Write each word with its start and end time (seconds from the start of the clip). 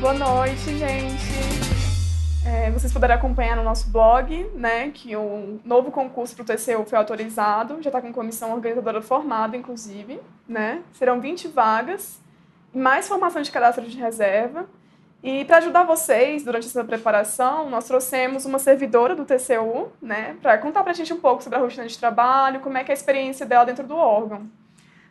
Boa 0.00 0.14
noite, 0.14 0.74
gente. 0.78 1.68
É, 2.46 2.70
vocês 2.70 2.90
poderão 2.90 3.16
acompanhar 3.16 3.56
no 3.56 3.62
nosso 3.62 3.90
blog, 3.90 4.50
né, 4.54 4.90
que 4.90 5.14
o 5.14 5.60
novo 5.66 5.90
concurso 5.90 6.34
para 6.34 6.44
o 6.44 6.46
TCU 6.46 6.86
foi 6.86 6.96
autorizado, 6.96 7.82
já 7.82 7.90
está 7.90 8.00
com 8.00 8.10
comissão 8.10 8.54
organizadora 8.54 9.02
formada, 9.02 9.54
inclusive, 9.54 10.18
né? 10.48 10.82
Serão 10.94 11.20
20 11.20 11.48
vagas, 11.48 12.18
mais 12.74 13.06
formação 13.06 13.42
de 13.42 13.50
cadastro 13.50 13.84
de 13.84 13.98
reserva. 13.98 14.66
E 15.22 15.44
para 15.44 15.58
ajudar 15.58 15.82
vocês 15.82 16.44
durante 16.44 16.66
essa 16.66 16.84
preparação, 16.84 17.68
nós 17.68 17.86
trouxemos 17.86 18.44
uma 18.44 18.58
servidora 18.58 19.16
do 19.16 19.24
TCU, 19.24 19.90
né, 20.00 20.36
para 20.40 20.56
contar 20.58 20.82
para 20.82 20.92
a 20.92 20.94
gente 20.94 21.12
um 21.12 21.20
pouco 21.20 21.42
sobre 21.42 21.58
a 21.58 21.62
rotina 21.62 21.86
de 21.86 21.98
trabalho, 21.98 22.60
como 22.60 22.78
é 22.78 22.84
que 22.84 22.92
é 22.92 22.94
a 22.94 22.96
experiência 22.96 23.44
dela 23.44 23.64
dentro 23.64 23.84
do 23.84 23.96
órgão. 23.96 24.48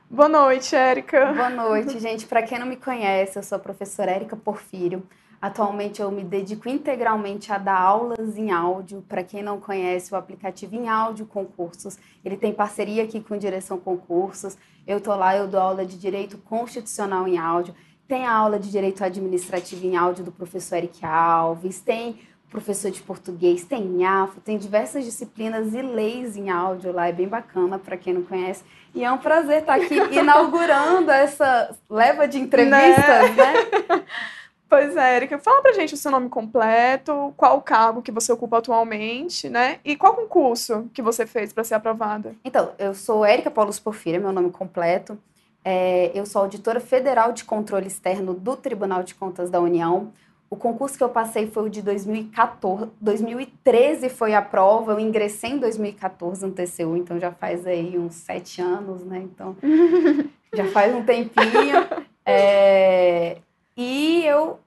Boa 0.10 0.30
noite, 0.30 0.74
Érica. 0.74 1.34
Boa 1.34 1.50
noite, 1.50 2.00
gente. 2.00 2.26
Para 2.26 2.42
quem 2.42 2.58
não 2.58 2.66
me 2.66 2.78
conhece, 2.78 3.38
eu 3.38 3.44
sou 3.44 3.58
a 3.58 3.60
professora 3.60 4.12
Érica 4.12 4.38
Porfírio. 4.38 5.04
Atualmente 5.42 6.02
eu 6.02 6.10
me 6.10 6.24
dedico 6.24 6.70
integralmente 6.70 7.52
a 7.52 7.58
dar 7.58 7.78
aulas 7.78 8.38
em 8.38 8.50
áudio. 8.50 9.04
Para 9.08 9.22
quem 9.22 9.44
não 9.44 9.60
conhece, 9.60 10.14
o 10.14 10.18
aplicativo 10.18 10.76
em 10.76 10.88
áudio 10.88 11.26
concursos, 11.26 12.00
ele 12.24 12.38
tem 12.38 12.54
parceria 12.54 13.04
aqui 13.04 13.20
com 13.20 13.38
Direção 13.38 13.78
Concursos. 13.78 14.58
Eu 14.88 15.02
tô 15.02 15.14
lá, 15.14 15.36
eu 15.36 15.46
dou 15.46 15.60
aula 15.60 15.86
de 15.86 16.00
direito 16.00 16.38
constitucional 16.38 17.28
em 17.28 17.38
áudio. 17.38 17.76
Tem 18.08 18.26
a 18.26 18.32
aula 18.32 18.58
de 18.58 18.72
direito 18.72 19.04
administrativo 19.04 19.86
em 19.86 19.96
áudio 19.96 20.24
do 20.24 20.32
professor 20.32 20.78
Eric 20.78 21.06
Alves, 21.06 21.82
tem 21.82 22.20
professor 22.50 22.90
de 22.90 23.02
português, 23.02 23.66
tem 23.66 23.84
NHAFO, 23.84 24.40
tem 24.40 24.58
diversas 24.58 25.04
disciplinas 25.04 25.74
e 25.74 25.82
leis 25.82 26.38
em 26.38 26.50
áudio 26.50 26.94
lá, 26.94 27.08
é 27.08 27.12
bem 27.12 27.28
bacana 27.28 27.78
para 27.78 27.98
quem 27.98 28.14
não 28.14 28.24
conhece. 28.24 28.64
E 28.96 29.04
é 29.04 29.12
um 29.12 29.18
prazer 29.18 29.60
estar 29.60 29.76
aqui 29.76 29.96
inaugurando 30.16 31.12
essa 31.12 31.76
leva 31.90 32.28
de 32.28 32.40
entrevistas, 32.40 33.36
né? 33.36 33.54
né? 33.90 34.04
Pois 34.70 34.98
é, 34.98 35.16
Erika, 35.16 35.40
fala 35.40 35.62
pra 35.62 35.72
gente 35.72 35.94
o 35.94 35.98
seu 35.98 36.12
nome 36.12 36.28
completo, 36.28 37.34
qual 37.38 37.58
o 37.58 37.62
cargo 37.62 38.02
que 38.02 38.12
você 38.12 38.34
ocupa 38.34 38.58
atualmente, 38.58 39.48
né? 39.48 39.80
E 39.84 39.96
qual 39.96 40.14
concurso 40.14 40.90
que 40.94 41.02
você 41.02 41.26
fez 41.26 41.54
para 41.54 41.64
ser 41.64 41.76
aprovada? 41.76 42.36
Então, 42.44 42.74
eu 42.78 42.94
sou 42.94 43.24
Érica 43.24 43.50
Paulus 43.50 43.80
Porfíria, 43.80 44.20
meu 44.20 44.34
nome 44.34 44.52
completo. 44.52 45.18
É, 45.64 46.12
eu 46.18 46.26
sou 46.26 46.42
auditora 46.42 46.80
federal 46.80 47.34
de 47.34 47.44
controle 47.44 47.88
externo 47.88 48.34
do 48.34 48.56
Tribunal 48.56 49.04
de 49.04 49.16
Contas 49.16 49.50
da 49.50 49.60
União. 49.60 50.12
O 50.50 50.56
concurso 50.56 50.98
que 50.98 51.04
eu 51.04 51.10
passei 51.10 51.48
foi 51.48 51.64
o 51.66 51.70
de 51.70 51.82
2014, 51.82 52.90
2013 53.02 54.08
foi 54.08 54.34
a 54.34 54.42
prova, 54.42 54.94
eu 54.94 55.00
ingressei 55.00 55.52
em 55.52 55.58
2014 55.58 56.46
no 56.46 56.54
TCU, 56.54 56.96
então 56.96 57.20
já 57.20 57.34
faz 57.34 57.68
aí 57.68 57.98
uns 57.98 58.16
sete 58.16 58.62
anos, 58.62 59.04
né? 59.04 59.20
Então 59.20 59.58
já 60.56 60.66
faz 60.72 60.96
um 60.96 61.04
tempinho. 61.04 61.76
É, 62.26 63.38
e 63.76 64.26
eu 64.26 64.60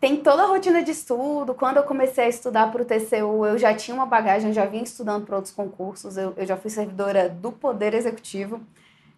tenho 0.00 0.18
toda 0.22 0.42
a 0.42 0.46
rotina 0.46 0.82
de 0.82 0.92
estudo. 0.92 1.54
Quando 1.54 1.78
eu 1.78 1.82
comecei 1.82 2.24
a 2.24 2.28
estudar 2.28 2.70
para 2.70 2.82
o 2.82 2.84
TCU, 2.84 3.46
eu 3.46 3.58
já 3.58 3.74
tinha 3.74 3.94
uma 3.94 4.06
bagagem, 4.06 4.52
já 4.52 4.64
vinha 4.64 4.84
estudando 4.84 5.24
para 5.26 5.36
outros 5.36 5.54
concursos. 5.54 6.16
Eu, 6.16 6.34
eu 6.36 6.46
já 6.46 6.56
fui 6.56 6.70
servidora 6.70 7.28
do 7.28 7.50
Poder 7.50 7.94
Executivo, 7.94 8.60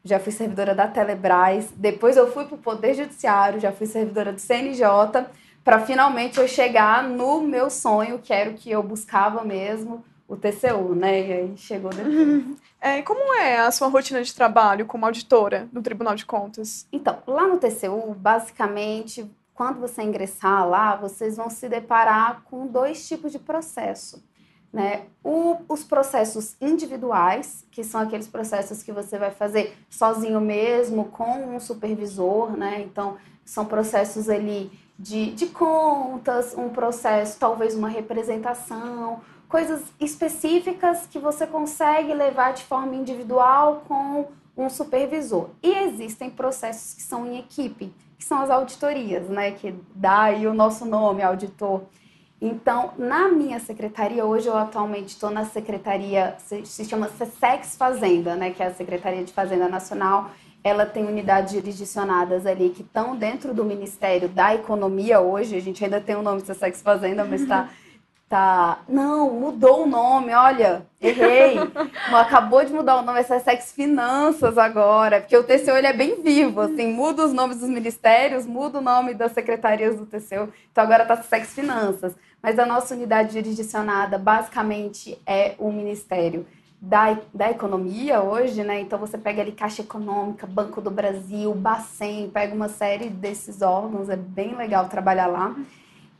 já 0.04 0.18
fui 0.18 0.32
servidora 0.32 0.74
da 0.74 0.88
Telebrás, 0.88 1.70
depois 1.76 2.16
eu 2.16 2.32
fui 2.32 2.44
para 2.44 2.54
o 2.54 2.58
Poder 2.58 2.94
Judiciário, 2.94 3.60
já 3.60 3.70
fui 3.70 3.86
servidora 3.86 4.32
do 4.32 4.40
CNJ 4.40 5.26
para 5.62 5.80
finalmente 5.80 6.38
eu 6.38 6.48
chegar 6.48 7.02
no 7.04 7.42
meu 7.42 7.68
sonho, 7.68 8.18
que 8.18 8.32
era 8.32 8.50
o 8.50 8.54
que 8.54 8.70
eu 8.70 8.82
buscava 8.82 9.44
mesmo, 9.44 10.04
o 10.26 10.36
TCU, 10.36 10.94
né? 10.94 11.20
E 11.20 11.32
aí 11.32 11.56
chegou 11.56 11.90
depois. 11.90 12.58
É, 12.80 12.98
e 12.98 13.02
como 13.02 13.34
é 13.34 13.58
a 13.58 13.70
sua 13.70 13.88
rotina 13.88 14.22
de 14.22 14.34
trabalho 14.34 14.86
como 14.86 15.04
auditora 15.04 15.68
do 15.70 15.82
Tribunal 15.82 16.14
de 16.14 16.24
Contas? 16.24 16.86
Então, 16.90 17.18
lá 17.26 17.46
no 17.46 17.58
TCU, 17.58 18.14
basicamente, 18.14 19.30
quando 19.52 19.80
você 19.80 20.02
ingressar 20.02 20.66
lá, 20.66 20.96
vocês 20.96 21.36
vão 21.36 21.50
se 21.50 21.68
deparar 21.68 22.40
com 22.44 22.66
dois 22.66 23.06
tipos 23.06 23.32
de 23.32 23.38
processo. 23.38 24.24
Né? 24.72 25.02
O, 25.24 25.56
os 25.68 25.82
processos 25.82 26.54
individuais, 26.60 27.66
que 27.72 27.82
são 27.82 28.00
aqueles 28.00 28.28
processos 28.28 28.82
que 28.82 28.92
você 28.92 29.18
vai 29.18 29.32
fazer 29.32 29.76
sozinho 29.90 30.40
mesmo, 30.40 31.06
com 31.06 31.56
um 31.56 31.58
supervisor, 31.58 32.56
né? 32.56 32.80
Então, 32.80 33.16
são 33.44 33.64
processos 33.64 34.28
ali 34.28 34.70
de, 34.96 35.32
de 35.32 35.46
contas, 35.46 36.54
um 36.56 36.68
processo, 36.68 37.38
talvez 37.38 37.74
uma 37.74 37.88
representação, 37.88 39.20
coisas 39.48 39.82
específicas 39.98 41.06
que 41.06 41.18
você 41.18 41.46
consegue 41.46 42.14
levar 42.14 42.52
de 42.52 42.62
forma 42.62 42.94
individual 42.94 43.82
com 43.88 44.28
um 44.56 44.70
supervisor. 44.70 45.48
E 45.62 45.70
existem 45.70 46.30
processos 46.30 46.94
que 46.94 47.02
são 47.02 47.26
em 47.26 47.38
equipe, 47.38 47.92
que 48.18 48.24
são 48.24 48.38
as 48.38 48.50
auditorias, 48.50 49.28
né, 49.28 49.50
que 49.52 49.74
dá 49.94 50.22
aí 50.24 50.46
o 50.46 50.54
nosso 50.54 50.84
nome, 50.84 51.22
auditor. 51.22 51.82
Então, 52.40 52.92
na 52.96 53.28
minha 53.28 53.60
secretaria, 53.60 54.24
hoje 54.24 54.48
eu 54.48 54.56
atualmente 54.56 55.08
estou 55.08 55.30
na 55.30 55.44
secretaria, 55.44 56.36
se 56.38 56.84
chama 56.86 57.08
SESEX 57.08 57.76
Fazenda, 57.76 58.34
né, 58.34 58.50
que 58.50 58.62
é 58.62 58.66
a 58.66 58.74
Secretaria 58.74 59.22
de 59.22 59.32
Fazenda 59.32 59.68
Nacional, 59.68 60.30
ela 60.64 60.86
tem 60.86 61.06
unidades 61.06 61.52
jurisdicionadas 61.52 62.46
ali 62.46 62.70
que 62.70 62.82
estão 62.82 63.16
dentro 63.16 63.52
do 63.52 63.64
Ministério 63.64 64.28
da 64.28 64.54
Economia 64.54 65.20
hoje. 65.20 65.56
A 65.56 65.60
gente 65.60 65.82
ainda 65.82 66.00
tem 66.00 66.16
o 66.16 66.22
nome 66.22 66.42
de 66.42 66.54
Sex 66.54 66.82
Fazenda, 66.82 67.24
mas 67.24 67.42
está. 67.42 67.68
Tá. 68.30 68.82
Não, 68.88 69.28
mudou 69.28 69.82
o 69.82 69.86
nome, 69.88 70.32
olha, 70.32 70.86
errei. 71.00 71.56
Acabou 72.14 72.64
de 72.64 72.72
mudar 72.72 72.98
o 72.98 73.02
nome, 73.02 73.18
é 73.18 73.22
Sex 73.24 73.72
Finanças 73.72 74.56
agora, 74.56 75.20
porque 75.20 75.36
o 75.36 75.42
TCU 75.42 75.72
ele 75.72 75.88
é 75.88 75.92
bem 75.92 76.22
vivo, 76.22 76.60
assim, 76.60 76.92
muda 76.92 77.24
os 77.24 77.32
nomes 77.32 77.58
dos 77.58 77.68
ministérios, 77.68 78.46
muda 78.46 78.78
o 78.78 78.80
nome 78.80 79.14
das 79.14 79.32
secretarias 79.32 79.96
do 79.96 80.06
TCU, 80.06 80.48
então 80.70 80.84
agora 80.84 81.04
tá 81.04 81.16
Sex 81.16 81.52
Finanças. 81.52 82.14
Mas 82.42 82.58
a 82.58 82.66
nossa 82.66 82.94
unidade 82.94 83.34
jurisdicionada 83.34 84.18
basicamente 84.18 85.20
é 85.26 85.54
o 85.58 85.70
Ministério 85.70 86.46
da, 86.80 87.18
da 87.34 87.50
economia 87.50 88.22
hoje, 88.22 88.64
né? 88.64 88.80
Então 88.80 88.98
você 88.98 89.18
pega 89.18 89.42
ali 89.42 89.52
Caixa 89.52 89.82
Econômica, 89.82 90.46
Banco 90.46 90.80
do 90.80 90.90
Brasil, 90.90 91.54
Bacen, 91.54 92.30
pega 92.30 92.54
uma 92.54 92.68
série 92.68 93.10
desses 93.10 93.60
órgãos, 93.60 94.08
é 94.08 94.16
bem 94.16 94.56
legal 94.56 94.88
trabalhar 94.88 95.26
lá. 95.26 95.54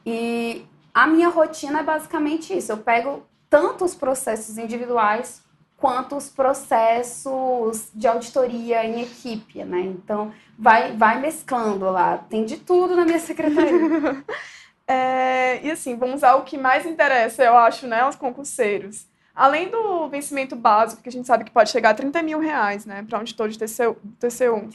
E 0.05 0.67
a 0.93 1.07
minha 1.07 1.29
rotina 1.29 1.81
é 1.81 1.83
basicamente 1.83 2.57
isso. 2.57 2.71
Eu 2.71 2.79
pego 2.79 3.23
tanto 3.49 3.85
os 3.85 3.95
processos 3.95 4.59
individuais 4.59 5.43
quanto 5.79 6.15
os 6.15 6.29
processos 6.29 7.89
de 7.95 8.07
auditoria 8.07 8.85
em 8.85 9.01
equipe, 9.01 9.65
né? 9.65 9.81
Então 9.81 10.31
vai, 10.59 10.95
vai 10.95 11.19
mesclando 11.21 11.87
lá. 11.87 12.19
Tem 12.19 12.45
de 12.45 12.59
tudo 12.59 12.95
na 12.95 13.07
minha 13.07 13.19
secretaria. 13.19 14.23
é, 14.91 15.65
e 15.65 15.71
assim, 15.71 15.97
vamos 15.97 16.25
ao 16.25 16.43
que 16.43 16.59
mais 16.59 16.85
interessa, 16.85 17.45
eu 17.45 17.57
acho, 17.57 17.87
né? 17.87 18.05
Os 18.09 18.17
concurseiros. 18.17 19.07
Além 19.33 19.71
do 19.71 20.09
vencimento 20.09 20.57
básico, 20.57 21.01
que 21.01 21.09
a 21.09 21.13
gente 21.13 21.29
sabe 21.29 21.45
que 21.45 21.53
pode 21.53 21.71
chegar 21.71 21.91
a 21.91 21.95
30 21.95 22.21
mil 22.23 22.41
reais, 22.41 22.85
né, 22.85 23.03
para 23.09 23.17
um 23.17 23.21
auditor 23.21 23.49
de 23.49 23.57
TCU, 23.57 23.97
TCU, 24.19 24.69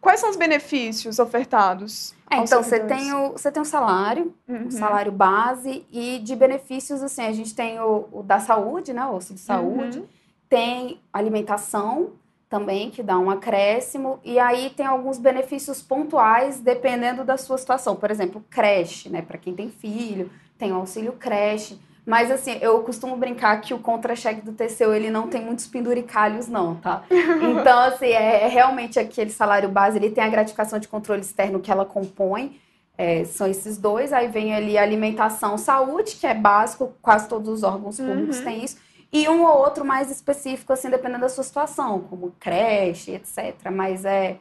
quais 0.00 0.20
são 0.20 0.28
os 0.28 0.36
benefícios 0.36 1.18
ofertados? 1.18 2.14
É, 2.30 2.36
então, 2.36 2.62
você 2.62 2.80
tem, 2.80 3.14
o, 3.14 3.32
você 3.32 3.50
tem 3.50 3.62
o 3.62 3.64
salário, 3.64 4.34
uhum. 4.46 4.66
o 4.66 4.70
salário 4.70 5.10
base, 5.10 5.86
e 5.90 6.18
de 6.18 6.36
benefícios, 6.36 7.02
assim, 7.02 7.22
a 7.24 7.32
gente 7.32 7.54
tem 7.54 7.80
o, 7.80 8.06
o 8.12 8.22
da 8.22 8.38
saúde, 8.38 8.92
né, 8.92 9.04
o 9.06 9.18
de 9.18 9.40
saúde, 9.40 10.00
uhum. 10.00 10.06
tem 10.48 11.00
alimentação 11.12 12.12
também, 12.52 12.90
que 12.90 13.02
dá 13.02 13.18
um 13.18 13.30
acréscimo, 13.30 14.20
e 14.22 14.38
aí 14.38 14.68
tem 14.68 14.84
alguns 14.84 15.16
benefícios 15.16 15.80
pontuais, 15.80 16.60
dependendo 16.60 17.24
da 17.24 17.38
sua 17.38 17.56
situação. 17.56 17.96
Por 17.96 18.10
exemplo, 18.10 18.44
creche, 18.50 19.08
né, 19.08 19.22
para 19.22 19.38
quem 19.38 19.54
tem 19.54 19.70
filho, 19.70 20.30
tem 20.58 20.70
o 20.70 20.74
auxílio 20.74 21.12
creche, 21.12 21.80
mas 22.04 22.30
assim, 22.30 22.58
eu 22.60 22.78
costumo 22.80 23.16
brincar 23.16 23.58
que 23.62 23.72
o 23.72 23.78
contra-cheque 23.78 24.42
do 24.42 24.52
TCU, 24.52 24.92
ele 24.92 25.10
não 25.10 25.28
tem 25.28 25.42
muitos 25.42 25.66
penduricalhos 25.66 26.46
não, 26.46 26.74
tá? 26.74 27.04
Então, 27.10 27.78
assim, 27.78 28.08
é, 28.08 28.44
é, 28.44 28.48
realmente 28.48 28.98
aquele 28.98 29.30
salário 29.30 29.70
base, 29.70 29.96
ele 29.96 30.10
tem 30.10 30.22
a 30.22 30.28
gratificação 30.28 30.78
de 30.78 30.88
controle 30.88 31.22
externo 31.22 31.58
que 31.58 31.72
ela 31.72 31.86
compõe, 31.86 32.60
é, 32.98 33.24
são 33.24 33.46
esses 33.46 33.78
dois, 33.78 34.12
aí 34.12 34.28
vem 34.28 34.54
ali 34.54 34.76
alimentação, 34.76 35.56
saúde, 35.56 36.16
que 36.16 36.26
é 36.26 36.34
básico, 36.34 36.92
quase 37.00 37.26
todos 37.30 37.48
os 37.48 37.62
órgãos 37.62 37.96
públicos 37.96 38.40
uhum. 38.40 38.44
têm 38.44 38.62
isso, 38.62 38.76
e 39.12 39.28
um 39.28 39.44
ou 39.44 39.58
outro 39.58 39.84
mais 39.84 40.10
específico, 40.10 40.72
assim, 40.72 40.88
dependendo 40.88 41.20
da 41.20 41.28
sua 41.28 41.44
situação, 41.44 42.00
como 42.00 42.34
creche, 42.40 43.12
etc. 43.12 43.70
Mas 43.70 44.04
é, 44.04 44.38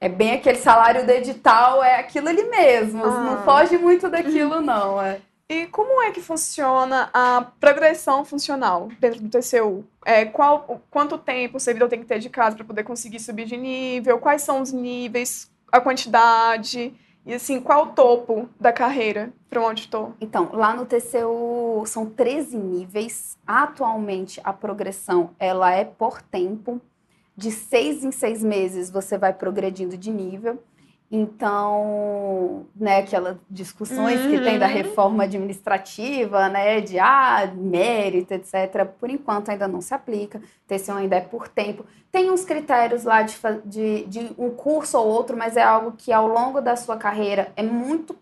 é 0.00 0.08
bem 0.08 0.32
aquele 0.32 0.58
salário 0.58 1.06
do 1.06 1.10
edital, 1.10 1.82
é 1.82 1.96
aquilo 1.96 2.28
ali 2.28 2.44
mesmo, 2.44 3.02
ah. 3.02 3.20
não 3.20 3.44
foge 3.44 3.78
muito 3.78 4.10
daquilo 4.10 4.60
não, 4.60 5.00
é... 5.00 5.20
E 5.48 5.66
como 5.66 6.00
é 6.00 6.12
que 6.12 6.20
funciona 6.20 7.10
a 7.12 7.44
progressão 7.58 8.24
funcional 8.24 8.88
dentro 9.00 9.20
do 9.20 9.28
TCU? 9.28 9.84
É, 10.04 10.24
qual, 10.24 10.80
quanto 10.88 11.18
tempo 11.18 11.56
o 11.56 11.60
servidor 11.60 11.88
tem 11.88 11.98
que 11.98 12.06
ter 12.06 12.20
de 12.20 12.30
casa 12.30 12.54
para 12.54 12.64
poder 12.64 12.84
conseguir 12.84 13.18
subir 13.18 13.46
de 13.46 13.56
nível? 13.56 14.20
Quais 14.20 14.42
são 14.42 14.60
os 14.60 14.70
níveis, 14.70 15.50
a 15.72 15.80
quantidade? 15.80 16.94
E 17.24 17.34
assim, 17.34 17.60
qual 17.60 17.84
o 17.84 17.92
topo 17.92 18.48
da 18.58 18.72
carreira 18.72 19.32
para 19.48 19.60
um 19.60 19.66
auditor? 19.66 20.12
Então, 20.20 20.50
lá 20.52 20.74
no 20.74 20.86
TCU 20.86 21.84
são 21.86 22.06
13 22.06 22.56
níveis. 22.56 23.36
Atualmente, 23.46 24.40
a 24.42 24.52
progressão 24.52 25.30
ela 25.38 25.70
é 25.72 25.84
por 25.84 26.22
tempo. 26.22 26.80
De 27.36 27.50
seis 27.50 28.04
em 28.04 28.10
seis 28.10 28.42
meses, 28.42 28.90
você 28.90 29.16
vai 29.16 29.32
progredindo 29.32 29.96
de 29.96 30.10
nível. 30.10 30.62
Então, 31.12 32.66
né, 32.76 32.98
aquelas 32.98 33.36
discussões 33.50 34.20
uhum. 34.20 34.30
que 34.30 34.40
tem 34.40 34.60
da 34.60 34.68
uhum. 34.68 34.72
reforma 34.72 35.24
administrativa, 35.24 36.48
né, 36.48 36.80
de 36.80 37.00
ah, 37.00 37.50
mérito, 37.52 38.32
etc., 38.32 38.86
por 38.98 39.10
enquanto 39.10 39.48
ainda 39.48 39.66
não 39.66 39.80
se 39.80 39.92
aplica, 39.92 40.40
TCU 40.68 40.92
ainda 40.92 41.16
é 41.16 41.20
por 41.20 41.48
tempo. 41.48 41.84
Tem 42.12 42.30
uns 42.30 42.44
critérios 42.44 43.02
lá 43.02 43.22
de, 43.22 43.36
de, 43.64 44.04
de 44.04 44.32
um 44.38 44.50
curso 44.50 44.98
ou 44.98 45.08
outro, 45.08 45.36
mas 45.36 45.56
é 45.56 45.62
algo 45.62 45.94
que 45.98 46.12
ao 46.12 46.28
longo 46.28 46.60
da 46.60 46.76
sua 46.76 46.96
carreira 46.96 47.52
é 47.56 47.62
muito 47.62 48.14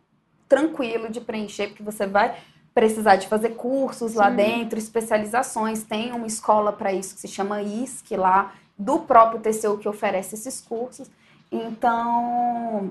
tranquilo 0.49 1.11
de 1.11 1.21
preencher, 1.21 1.69
porque 1.69 1.83
você 1.83 2.07
vai 2.07 2.37
precisar 2.73 3.17
de 3.17 3.29
fazer 3.29 3.51
cursos 3.51 4.15
lá 4.15 4.31
dentro, 4.31 4.79
especializações. 4.79 5.83
Tem 5.83 6.13
uma 6.13 6.27
escola 6.27 6.73
para 6.73 6.91
isso 6.91 7.15
que 7.15 7.21
se 7.21 7.29
chama 7.29 7.61
ISC 7.61 8.17
lá, 8.17 8.55
do 8.79 9.01
próprio 9.01 9.41
TCU 9.41 9.77
que 9.77 9.89
oferece 9.89 10.37
esses 10.37 10.61
cursos. 10.61 11.11
Então, 11.51 12.91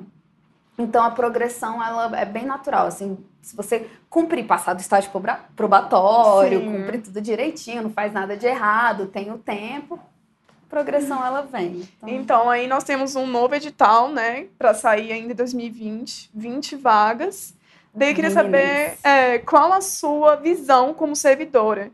então 0.78 1.04
a 1.04 1.12
progressão 1.12 1.84
ela 1.84 2.18
é 2.20 2.26
bem 2.26 2.46
natural, 2.46 2.88
assim, 2.88 3.18
se 3.42 3.56
você 3.56 3.90
cumprir, 4.10 4.46
passar 4.46 4.74
do 4.74 4.80
estágio 4.80 5.12
probatório, 5.56 6.60
Sim. 6.60 6.72
cumprir 6.72 7.02
tudo 7.02 7.22
direitinho, 7.22 7.84
não 7.84 7.90
faz 7.90 8.12
nada 8.12 8.36
de 8.36 8.46
errado, 8.46 9.08
tem 9.08 9.32
o 9.32 9.38
tempo, 9.38 10.00
progressão 10.70 11.26
ela 11.26 11.42
vem. 11.42 11.88
Então... 11.98 12.10
então, 12.10 12.50
aí 12.50 12.68
nós 12.68 12.84
temos 12.84 13.16
um 13.16 13.26
novo 13.26 13.56
edital, 13.56 14.10
né, 14.10 14.48
para 14.58 14.74
sair 14.74 15.12
ainda 15.12 15.34
em 15.34 15.36
2020, 15.36 16.30
20 16.34 16.76
vagas. 16.76 17.54
Daí 17.94 18.10
eu 18.10 18.16
queria 18.16 18.32
saber 18.32 18.98
é, 19.04 19.40
qual 19.40 19.74
a 19.74 19.82
sua 19.82 20.36
visão 20.36 20.94
como 20.94 21.16
servidora. 21.16 21.90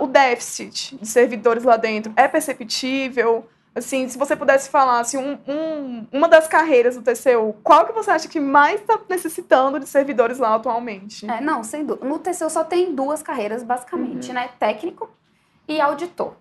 O 0.00 0.06
déficit 0.08 0.96
de 0.96 1.06
servidores 1.06 1.62
lá 1.62 1.76
dentro 1.76 2.12
é 2.16 2.26
perceptível? 2.26 3.46
Assim, 3.76 4.08
se 4.08 4.16
você 4.16 4.34
pudesse 4.34 4.70
falar 4.70 5.00
assim, 5.00 5.18
um, 5.18 5.38
um, 5.46 6.06
uma 6.10 6.26
das 6.26 6.48
carreiras 6.48 6.96
do 6.96 7.02
TCU, 7.02 7.54
qual 7.62 7.86
que 7.86 7.92
você 7.92 8.10
acha 8.10 8.26
que 8.26 8.40
mais 8.40 8.80
está 8.80 8.98
necessitando 9.06 9.78
de 9.78 9.86
servidores 9.86 10.38
lá 10.38 10.54
atualmente? 10.54 11.30
É, 11.30 11.42
não, 11.42 11.62
sem 11.62 11.84
dúvida. 11.84 12.08
No 12.08 12.18
TCU 12.18 12.48
só 12.48 12.64
tem 12.64 12.94
duas 12.94 13.22
carreiras, 13.22 13.62
basicamente, 13.62 14.28
uhum. 14.28 14.34
né? 14.34 14.48
Técnico 14.58 15.10
e 15.68 15.78
auditor. 15.78 16.32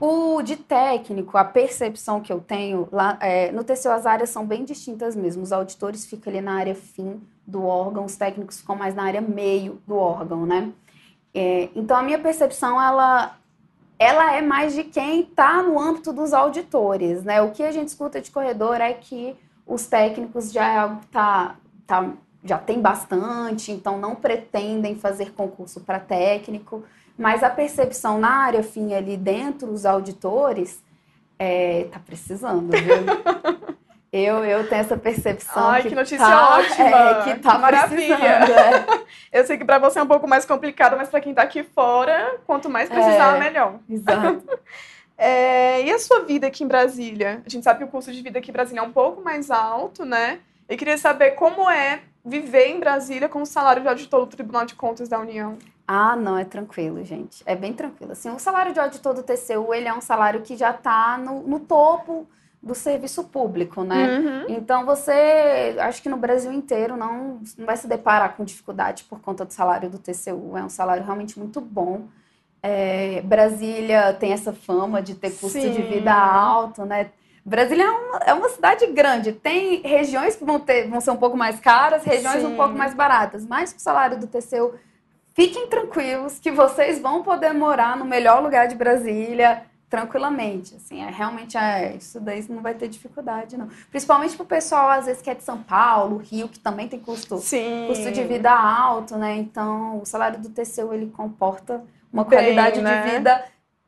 O 0.00 0.42
de 0.42 0.56
técnico, 0.56 1.38
a 1.38 1.44
percepção 1.44 2.20
que 2.20 2.32
eu 2.32 2.40
tenho, 2.40 2.88
lá, 2.90 3.16
é, 3.20 3.52
no 3.52 3.62
TCU 3.62 3.90
as 3.90 4.04
áreas 4.04 4.30
são 4.30 4.44
bem 4.44 4.64
distintas 4.64 5.14
mesmo. 5.14 5.44
Os 5.44 5.52
auditores 5.52 6.04
ficam 6.04 6.32
ali 6.32 6.42
na 6.42 6.54
área 6.54 6.74
fim 6.74 7.22
do 7.46 7.64
órgão, 7.64 8.04
os 8.04 8.16
técnicos 8.16 8.58
ficam 8.58 8.74
mais 8.74 8.96
na 8.96 9.04
área 9.04 9.20
meio 9.20 9.80
do 9.86 9.94
órgão, 9.94 10.44
né? 10.44 10.72
É, 11.32 11.68
então 11.76 11.96
a 11.96 12.02
minha 12.02 12.18
percepção, 12.18 12.82
ela 12.82 13.36
ela 13.98 14.34
é 14.34 14.42
mais 14.42 14.74
de 14.74 14.84
quem 14.84 15.20
está 15.20 15.62
no 15.62 15.78
âmbito 15.78 16.12
dos 16.12 16.32
auditores, 16.32 17.22
né? 17.22 17.40
O 17.42 17.50
que 17.52 17.62
a 17.62 17.70
gente 17.70 17.88
escuta 17.88 18.20
de 18.20 18.30
corredor 18.30 18.80
é 18.80 18.92
que 18.92 19.36
os 19.66 19.86
técnicos 19.86 20.52
já 20.52 20.68
é 20.68 20.78
algo 20.78 21.00
que 21.00 21.06
tá, 21.06 21.56
tá, 21.86 22.12
já 22.44 22.58
tem 22.58 22.80
bastante, 22.80 23.72
então 23.72 23.98
não 23.98 24.14
pretendem 24.14 24.96
fazer 24.96 25.32
concurso 25.32 25.80
para 25.80 25.98
técnico, 25.98 26.84
mas 27.16 27.42
a 27.42 27.50
percepção 27.50 28.18
na 28.18 28.30
área 28.30 28.62
fim 28.62 28.92
ali 28.92 29.16
dentro 29.16 29.68
dos 29.68 29.86
auditores 29.86 30.82
é, 31.38 31.84
tá 31.90 31.98
precisando, 31.98 32.70
viu? 32.70 33.54
Eu, 34.16 34.44
eu 34.44 34.68
tenho 34.68 34.80
essa 34.80 34.96
percepção. 34.96 35.70
Ai, 35.70 35.82
que, 35.82 35.88
que 35.88 35.94
notícia 35.96 36.18
tá, 36.18 36.58
ótima! 36.58 36.84
É, 36.84 37.22
que 37.24 37.40
tá 37.40 37.58
maravilha. 37.58 38.14
É. 38.14 39.40
Eu 39.40 39.44
sei 39.44 39.58
que 39.58 39.64
para 39.64 39.80
você 39.80 39.98
é 39.98 40.02
um 40.04 40.06
pouco 40.06 40.28
mais 40.28 40.46
complicado, 40.46 40.96
mas 40.96 41.08
para 41.08 41.20
quem 41.20 41.32
está 41.32 41.42
aqui 41.42 41.64
fora, 41.64 42.38
quanto 42.46 42.70
mais 42.70 42.88
precisar, 42.88 43.34
é, 43.34 43.40
melhor. 43.40 43.80
Exato. 43.90 44.44
É, 45.16 45.80
e 45.84 45.92
a 45.92 45.98
sua 46.00 46.24
vida 46.24 46.48
aqui 46.48 46.64
em 46.64 46.66
Brasília? 46.66 47.40
A 47.46 47.48
gente 47.48 47.62
sabe 47.62 47.78
que 47.78 47.84
o 47.84 47.88
custo 47.88 48.10
de 48.10 48.20
vida 48.20 48.40
aqui 48.40 48.50
em 48.50 48.52
Brasília 48.52 48.80
é 48.80 48.82
um 48.82 48.90
pouco 48.90 49.22
mais 49.22 49.48
alto, 49.48 50.04
né? 50.04 50.40
Eu 50.68 50.76
queria 50.76 50.98
saber 50.98 51.36
como 51.36 51.70
é 51.70 52.00
viver 52.24 52.66
em 52.66 52.80
Brasília 52.80 53.28
com 53.28 53.40
o 53.40 53.46
salário 53.46 53.80
de 53.80 53.88
auditor 53.88 54.26
do 54.26 54.26
Tribunal 54.26 54.66
de 54.66 54.74
Contas 54.74 55.08
da 55.08 55.20
União. 55.20 55.56
Ah, 55.86 56.16
não, 56.16 56.36
é 56.36 56.44
tranquilo, 56.44 57.04
gente. 57.04 57.44
É 57.46 57.54
bem 57.54 57.72
tranquilo. 57.72 58.10
Assim, 58.10 58.28
o 58.28 58.40
salário 58.40 58.72
de 58.72 58.80
auditor 58.80 59.14
do 59.14 59.22
TCU, 59.22 59.72
ele 59.72 59.86
é 59.86 59.94
um 59.94 60.00
salário 60.00 60.42
que 60.42 60.56
já 60.56 60.72
está 60.72 61.16
no, 61.16 61.44
no 61.44 61.60
topo 61.60 62.26
do 62.64 62.74
serviço 62.74 63.24
público, 63.24 63.84
né? 63.84 64.18
Uhum. 64.18 64.46
Então 64.48 64.86
você, 64.86 65.76
acho 65.78 66.02
que 66.02 66.08
no 66.08 66.16
Brasil 66.16 66.50
inteiro 66.50 66.96
não, 66.96 67.40
não 67.58 67.66
vai 67.66 67.76
se 67.76 67.86
deparar 67.86 68.34
com 68.36 68.44
dificuldade 68.44 69.04
por 69.04 69.20
conta 69.20 69.44
do 69.44 69.52
salário 69.52 69.90
do 69.90 69.98
TCU. 69.98 70.56
É 70.56 70.64
um 70.64 70.70
salário 70.70 71.04
realmente 71.04 71.38
muito 71.38 71.60
bom. 71.60 72.06
É, 72.62 73.20
Brasília 73.20 74.14
tem 74.14 74.32
essa 74.32 74.54
fama 74.54 75.02
de 75.02 75.14
ter 75.14 75.30
custo 75.32 75.60
Sim. 75.60 75.72
de 75.72 75.82
vida 75.82 76.14
alto, 76.14 76.86
né? 76.86 77.10
Brasília 77.44 77.84
é 77.84 77.90
uma, 77.90 78.18
é 78.18 78.32
uma, 78.32 78.48
cidade 78.48 78.86
grande. 78.86 79.32
Tem 79.32 79.82
regiões 79.82 80.34
que 80.34 80.44
vão, 80.46 80.58
ter, 80.58 80.88
vão 80.88 81.02
ser 81.02 81.10
um 81.10 81.18
pouco 81.18 81.36
mais 81.36 81.60
caras, 81.60 82.02
regiões 82.02 82.40
Sim. 82.40 82.46
um 82.46 82.56
pouco 82.56 82.72
mais 82.72 82.94
baratas. 82.94 83.46
Mas 83.46 83.74
com 83.74 83.78
o 83.78 83.82
salário 83.82 84.18
do 84.18 84.26
TCU, 84.26 84.72
fiquem 85.34 85.66
tranquilos 85.66 86.38
que 86.38 86.50
vocês 86.50 86.98
vão 86.98 87.22
poder 87.22 87.52
morar 87.52 87.98
no 87.98 88.06
melhor 88.06 88.42
lugar 88.42 88.66
de 88.66 88.74
Brasília 88.74 89.62
tranquilamente, 89.88 90.74
assim, 90.74 91.02
é, 91.02 91.10
realmente 91.10 91.56
é, 91.56 91.94
isso 91.96 92.20
daí 92.20 92.44
não 92.48 92.62
vai 92.62 92.74
ter 92.74 92.88
dificuldade, 92.88 93.56
não. 93.56 93.68
Principalmente 93.90 94.36
pro 94.36 94.44
pessoal, 94.44 94.90
às 94.90 95.06
vezes, 95.06 95.22
que 95.22 95.30
é 95.30 95.34
de 95.34 95.44
São 95.44 95.62
Paulo, 95.62 96.16
Rio, 96.16 96.48
que 96.48 96.58
também 96.58 96.88
tem 96.88 96.98
custo, 96.98 97.38
Sim. 97.38 97.86
custo 97.88 98.10
de 98.10 98.24
vida 98.24 98.50
alto, 98.50 99.16
né? 99.16 99.36
Então, 99.36 100.00
o 100.00 100.04
salário 100.04 100.40
do 100.40 100.48
TCU, 100.48 100.92
ele 100.92 101.06
comporta 101.06 101.82
uma 102.12 102.24
Bem, 102.24 102.38
qualidade 102.38 102.80
né? 102.80 103.02
de 103.02 103.10
vida 103.10 103.44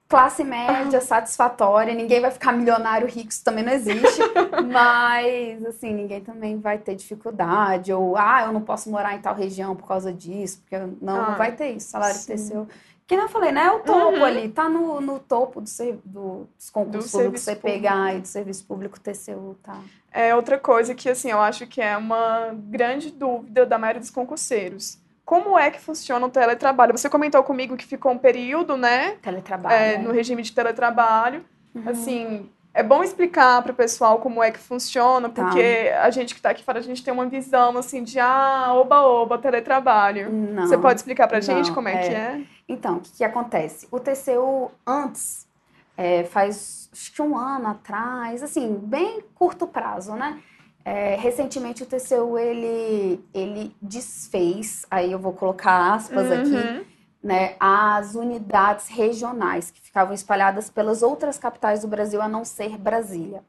classe 0.09 0.45
média, 0.45 1.01
satisfatória, 1.03 1.93
ninguém 1.93 2.21
vai 2.21 2.31
ficar 2.31 2.53
milionário 2.53 3.07
rico, 3.09 3.31
isso 3.31 3.43
também 3.43 3.65
não 3.65 3.73
existe, 3.73 4.21
mas, 4.71 5.65
assim, 5.67 5.93
ninguém 5.93 6.21
também 6.21 6.59
vai 6.59 6.79
ter 6.79 6.95
dificuldade, 6.95 7.93
ou, 7.93 8.17
ah, 8.17 8.45
eu 8.47 8.53
não 8.53 8.61
posso 8.61 8.91
morar 8.91 9.15
em 9.15 9.21
tal 9.21 9.35
região 9.35 9.75
por 9.75 9.87
causa 9.87 10.13
disso, 10.13 10.61
porque 10.61 10.79
não, 11.01 11.17
ah, 11.17 11.31
não 11.31 11.37
vai 11.37 11.53
ter 11.53 11.71
isso, 11.71 11.89
salário 11.89 12.17
sim. 12.17 12.37
TCU 12.37 12.69
que 13.07 13.15
eu 13.15 13.29
falei, 13.29 13.53
né? 13.53 13.67
É 13.67 13.71
o 13.71 13.81
topo 13.81 14.17
uhum. 14.17 14.25
ali, 14.25 14.49
tá 14.49 14.69
no, 14.69 15.01
no 15.01 15.21
topo 15.21 15.61
do, 15.61 15.71
do, 16.05 16.49
dos 16.57 16.71
concursos 16.71 17.13
do 17.13 17.19
públicos, 17.19 17.45
pegar 17.63 18.17
e 18.17 18.21
do 18.21 18.27
serviço 18.27 18.65
público 18.65 18.99
TCU, 18.99 19.57
tá? 19.63 19.81
É 20.11 20.35
outra 20.35 20.59
coisa 20.59 20.95
que, 20.95 21.09
assim, 21.09 21.31
eu 21.31 21.41
acho 21.41 21.67
que 21.67 21.81
é 21.81 21.97
uma 21.97 22.51
grande 22.53 23.11
dúvida 23.11 23.65
da 23.65 23.79
maioria 23.79 24.01
dos 24.01 24.11
concurseiros. 24.11 24.99
Como 25.25 25.59
é 25.59 25.71
que 25.71 25.81
funciona 25.81 26.25
o 26.27 26.31
teletrabalho? 26.31 26.97
Você 26.97 27.09
comentou 27.09 27.43
comigo 27.43 27.77
que 27.77 27.85
ficou 27.85 28.13
um 28.13 28.19
período, 28.19 28.77
né? 28.77 29.17
Teletrabalho. 29.23 29.75
É, 29.75 29.95
é. 29.95 29.99
no 29.99 30.13
regime 30.13 30.43
de 30.43 30.53
teletrabalho. 30.53 31.45
Uhum. 31.75 31.89
Assim, 31.89 32.51
é 32.77 32.83
bom 32.83 33.03
explicar 33.03 33.63
para 33.63 33.73
o 33.73 33.75
pessoal 33.75 34.19
como 34.19 34.43
é 34.43 34.51
que 34.51 34.59
funciona, 34.59 35.29
tá. 35.29 35.45
porque 35.45 35.91
tá. 35.91 36.03
a 36.03 36.11
gente 36.11 36.35
que 36.35 36.41
está 36.41 36.51
aqui 36.51 36.63
fora, 36.63 36.79
a 36.79 36.83
gente 36.83 37.03
tem 37.03 37.13
uma 37.13 37.27
visão 37.27 37.77
assim 37.79 38.03
de 38.03 38.21
ah, 38.21 38.73
oba, 38.75 39.01
oba, 39.03 39.39
teletrabalho. 39.39 40.31
Não, 40.31 40.67
Você 40.67 40.77
pode 40.77 41.01
explicar 41.01 41.27
para 41.27 41.39
a 41.39 41.41
gente 41.41 41.73
como 41.73 41.89
é, 41.89 41.95
é, 41.95 42.09
que 42.09 42.15
é? 42.15 42.41
Então, 42.69 42.97
o 42.97 43.01
que, 43.01 43.13
que 43.13 43.25
acontece? 43.25 43.87
O 43.91 44.01
TCU 44.01 44.71
antes, 44.87 45.47
é, 45.97 46.25
faz 46.25 46.89
acho 46.93 47.13
que 47.13 47.23
um 47.23 47.37
ano 47.37 47.69
atrás, 47.69 48.43
assim, 48.43 48.75
bem 48.75 49.23
curto 49.35 49.67
prazo, 49.67 50.15
né? 50.15 50.43
É, 50.85 51.17
recentemente 51.17 51.83
o 51.83 51.87
TCU 51.87 52.39
ele, 52.39 53.25
ele 53.35 53.75
desfez, 53.83 54.87
aí 54.91 55.11
eu 55.11 55.19
vou 55.19 55.33
colocar 55.33 55.95
aspas 55.95 56.29
uhum. 56.29 56.41
aqui, 56.41 56.87
né, 57.23 57.57
as 57.59 58.15
unidades 58.15 58.87
regionais 58.87 59.73
que 59.73 59.81
ficavam 59.81 60.15
espalhadas 60.15 60.71
pelas 60.71 61.03
outras 61.03 61.37
capitais 61.39 61.81
do 61.81 61.89
Brasil, 61.89 62.23
a 62.23 62.29
não 62.29 62.45
ser 62.45 62.79
Brasília. 62.79 63.43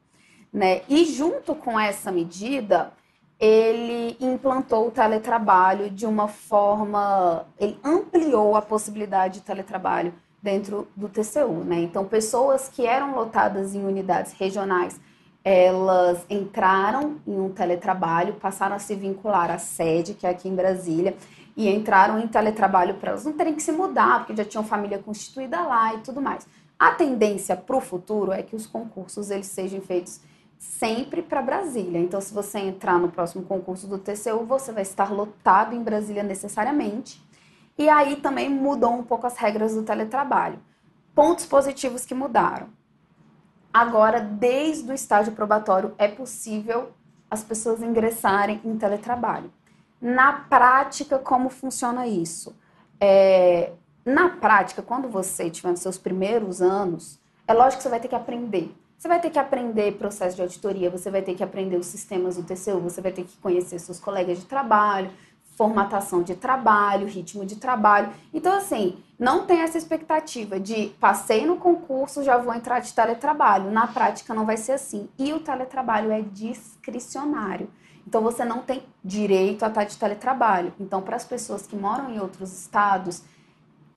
Né? 0.52 0.82
E 0.88 1.04
junto 1.04 1.54
com 1.54 1.78
essa 1.78 2.10
medida, 2.10 2.92
ele 3.38 4.16
implantou 4.20 4.88
o 4.88 4.90
teletrabalho 4.90 5.90
de 5.90 6.06
uma 6.06 6.26
forma, 6.26 7.46
ele 7.58 7.78
ampliou 7.84 8.56
a 8.56 8.62
possibilidade 8.62 9.34
de 9.34 9.40
teletrabalho 9.42 10.12
dentro 10.42 10.88
do 10.96 11.08
TCU, 11.08 11.64
né? 11.64 11.80
Então, 11.80 12.04
pessoas 12.04 12.68
que 12.68 12.84
eram 12.84 13.14
lotadas 13.14 13.74
em 13.74 13.84
unidades 13.84 14.32
regionais, 14.32 15.00
elas 15.44 16.24
entraram 16.28 17.16
em 17.26 17.38
um 17.38 17.50
teletrabalho, 17.50 18.34
passaram 18.34 18.76
a 18.76 18.78
se 18.78 18.94
vincular 18.94 19.50
à 19.50 19.58
sede, 19.58 20.14
que 20.14 20.26
é 20.26 20.30
aqui 20.30 20.48
em 20.48 20.54
Brasília, 20.54 21.16
e 21.56 21.68
entraram 21.68 22.18
em 22.18 22.26
teletrabalho 22.26 22.94
para 22.94 23.10
elas 23.10 23.24
não 23.24 23.32
terem 23.32 23.54
que 23.54 23.62
se 23.62 23.72
mudar, 23.72 24.18
porque 24.18 24.36
já 24.36 24.44
tinham 24.44 24.64
família 24.64 24.98
constituída 24.98 25.60
lá 25.62 25.94
e 25.94 25.98
tudo 25.98 26.20
mais. 26.20 26.46
A 26.78 26.92
tendência 26.92 27.56
para 27.56 27.76
o 27.76 27.80
futuro 27.80 28.30
é 28.30 28.42
que 28.42 28.54
os 28.54 28.66
concursos 28.66 29.30
eles 29.30 29.46
sejam 29.46 29.80
feitos 29.80 30.20
sempre 30.58 31.22
para 31.22 31.40
Brasília. 31.40 32.00
Então, 32.00 32.20
se 32.20 32.34
você 32.34 32.58
entrar 32.58 32.98
no 32.98 33.10
próximo 33.10 33.44
concurso 33.44 33.86
do 33.86 33.98
TCU, 33.98 34.44
você 34.44 34.72
vai 34.72 34.82
estar 34.82 35.12
lotado 35.12 35.74
em 35.74 35.82
Brasília 35.82 36.22
necessariamente. 36.22 37.22
E 37.78 37.88
aí 37.88 38.16
também 38.16 38.50
mudou 38.50 38.92
um 38.92 39.04
pouco 39.04 39.26
as 39.26 39.36
regras 39.36 39.74
do 39.74 39.84
teletrabalho. 39.84 40.58
Pontos 41.14 41.46
positivos 41.46 42.04
que 42.04 42.14
mudaram. 42.14 42.68
Agora, 43.72 44.20
desde 44.20 44.90
o 44.90 44.94
estágio 44.94 45.32
probatório, 45.32 45.94
é 45.96 46.08
possível 46.08 46.90
as 47.30 47.44
pessoas 47.44 47.82
ingressarem 47.82 48.60
em 48.64 48.76
teletrabalho. 48.76 49.52
Na 50.00 50.32
prática, 50.32 51.18
como 51.18 51.48
funciona 51.48 52.06
isso? 52.06 52.56
É, 53.00 53.72
na 54.04 54.30
prática, 54.30 54.82
quando 54.82 55.08
você 55.08 55.50
tiver 55.50 55.70
nos 55.70 55.80
seus 55.80 55.98
primeiros 55.98 56.62
anos, 56.62 57.20
é 57.46 57.52
lógico 57.52 57.78
que 57.78 57.82
você 57.82 57.88
vai 57.88 58.00
ter 58.00 58.08
que 58.08 58.14
aprender. 58.14 58.74
Você 58.98 59.06
vai 59.06 59.20
ter 59.20 59.30
que 59.30 59.38
aprender 59.38 59.92
processo 59.92 60.34
de 60.34 60.42
auditoria, 60.42 60.90
você 60.90 61.08
vai 61.08 61.22
ter 61.22 61.34
que 61.34 61.44
aprender 61.44 61.76
os 61.76 61.86
sistemas 61.86 62.36
do 62.36 62.42
TCU, 62.42 62.80
você 62.80 63.00
vai 63.00 63.12
ter 63.12 63.22
que 63.22 63.36
conhecer 63.36 63.78
seus 63.78 64.00
colegas 64.00 64.40
de 64.40 64.44
trabalho, 64.44 65.08
formatação 65.56 66.20
de 66.20 66.34
trabalho, 66.34 67.06
ritmo 67.06 67.46
de 67.46 67.54
trabalho. 67.56 68.12
Então, 68.34 68.56
assim, 68.56 68.98
não 69.16 69.46
tem 69.46 69.60
essa 69.60 69.78
expectativa 69.78 70.58
de 70.58 70.88
passei 71.00 71.46
no 71.46 71.58
concurso, 71.58 72.24
já 72.24 72.38
vou 72.38 72.52
entrar 72.52 72.80
de 72.80 72.92
teletrabalho. 72.92 73.70
Na 73.70 73.86
prática, 73.86 74.34
não 74.34 74.44
vai 74.44 74.56
ser 74.56 74.72
assim. 74.72 75.08
E 75.16 75.32
o 75.32 75.38
teletrabalho 75.38 76.10
é 76.10 76.20
discricionário. 76.20 77.70
Então, 78.04 78.20
você 78.20 78.44
não 78.44 78.62
tem 78.62 78.82
direito 79.04 79.64
a 79.64 79.68
estar 79.68 79.84
de 79.84 79.96
teletrabalho. 79.96 80.72
Então, 80.80 81.02
para 81.02 81.14
as 81.14 81.24
pessoas 81.24 81.68
que 81.68 81.76
moram 81.76 82.10
em 82.10 82.18
outros 82.18 82.52
estados, 82.52 83.22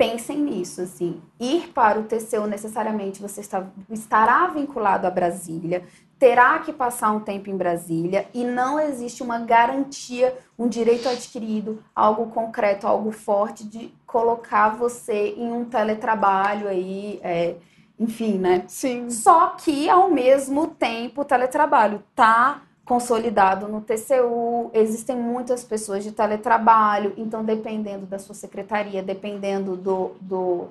pensem 0.01 0.39
nisso, 0.39 0.81
assim. 0.81 1.21
Ir 1.39 1.71
para 1.75 1.99
o 1.99 2.03
TCU 2.05 2.47
necessariamente 2.47 3.21
você 3.21 3.41
está, 3.41 3.67
estará 3.87 4.47
vinculado 4.47 5.05
a 5.05 5.11
Brasília, 5.11 5.83
terá 6.17 6.57
que 6.57 6.73
passar 6.73 7.11
um 7.11 7.19
tempo 7.19 7.51
em 7.51 7.55
Brasília 7.55 8.27
e 8.33 8.43
não 8.43 8.79
existe 8.79 9.21
uma 9.21 9.37
garantia, 9.37 10.35
um 10.57 10.67
direito 10.67 11.07
adquirido, 11.07 11.83
algo 11.95 12.31
concreto, 12.31 12.87
algo 12.87 13.11
forte 13.11 13.63
de 13.63 13.93
colocar 14.07 14.69
você 14.69 15.35
em 15.37 15.51
um 15.51 15.65
teletrabalho 15.65 16.67
aí, 16.67 17.19
é, 17.21 17.57
enfim, 17.99 18.39
né? 18.39 18.63
Sim. 18.67 19.07
Só 19.11 19.49
que 19.49 19.87
ao 19.87 20.09
mesmo 20.09 20.65
tempo 20.65 21.21
o 21.21 21.25
teletrabalho 21.25 22.01
tá 22.15 22.63
consolidado 22.91 23.69
no 23.69 23.79
TCU, 23.79 24.69
existem 24.73 25.15
muitas 25.15 25.63
pessoas 25.63 26.03
de 26.03 26.11
teletrabalho, 26.11 27.13
então 27.15 27.41
dependendo 27.41 28.05
da 28.05 28.19
sua 28.19 28.35
secretaria, 28.35 29.01
dependendo 29.01 29.77
do, 29.77 30.11
do, 30.19 30.67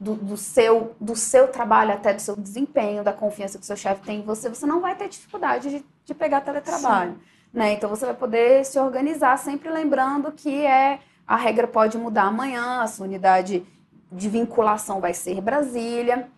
do, 0.00 0.14
do 0.16 0.36
seu, 0.36 0.96
do 1.00 1.14
seu 1.14 1.46
trabalho, 1.46 1.92
até 1.92 2.12
do 2.12 2.20
seu 2.20 2.34
desempenho, 2.34 3.04
da 3.04 3.12
confiança 3.12 3.58
que 3.58 3.62
o 3.62 3.66
seu 3.66 3.76
chefe 3.76 4.02
tem 4.02 4.18
em 4.18 4.22
você, 4.22 4.48
você 4.48 4.66
não 4.66 4.80
vai 4.80 4.96
ter 4.96 5.08
dificuldade 5.08 5.70
de, 5.70 5.84
de 6.04 6.12
pegar 6.12 6.40
teletrabalho. 6.40 7.16
Né? 7.54 7.74
Então 7.74 7.88
você 7.88 8.06
vai 8.06 8.14
poder 8.16 8.64
se 8.64 8.76
organizar, 8.80 9.38
sempre 9.38 9.70
lembrando 9.70 10.32
que 10.32 10.66
é 10.66 10.98
a 11.24 11.36
regra 11.36 11.68
pode 11.68 11.96
mudar 11.96 12.24
amanhã, 12.24 12.80
a 12.82 12.88
sua 12.88 13.06
unidade 13.06 13.64
de 14.10 14.28
vinculação 14.28 15.00
vai 15.00 15.14
ser 15.14 15.40
Brasília. 15.40 16.28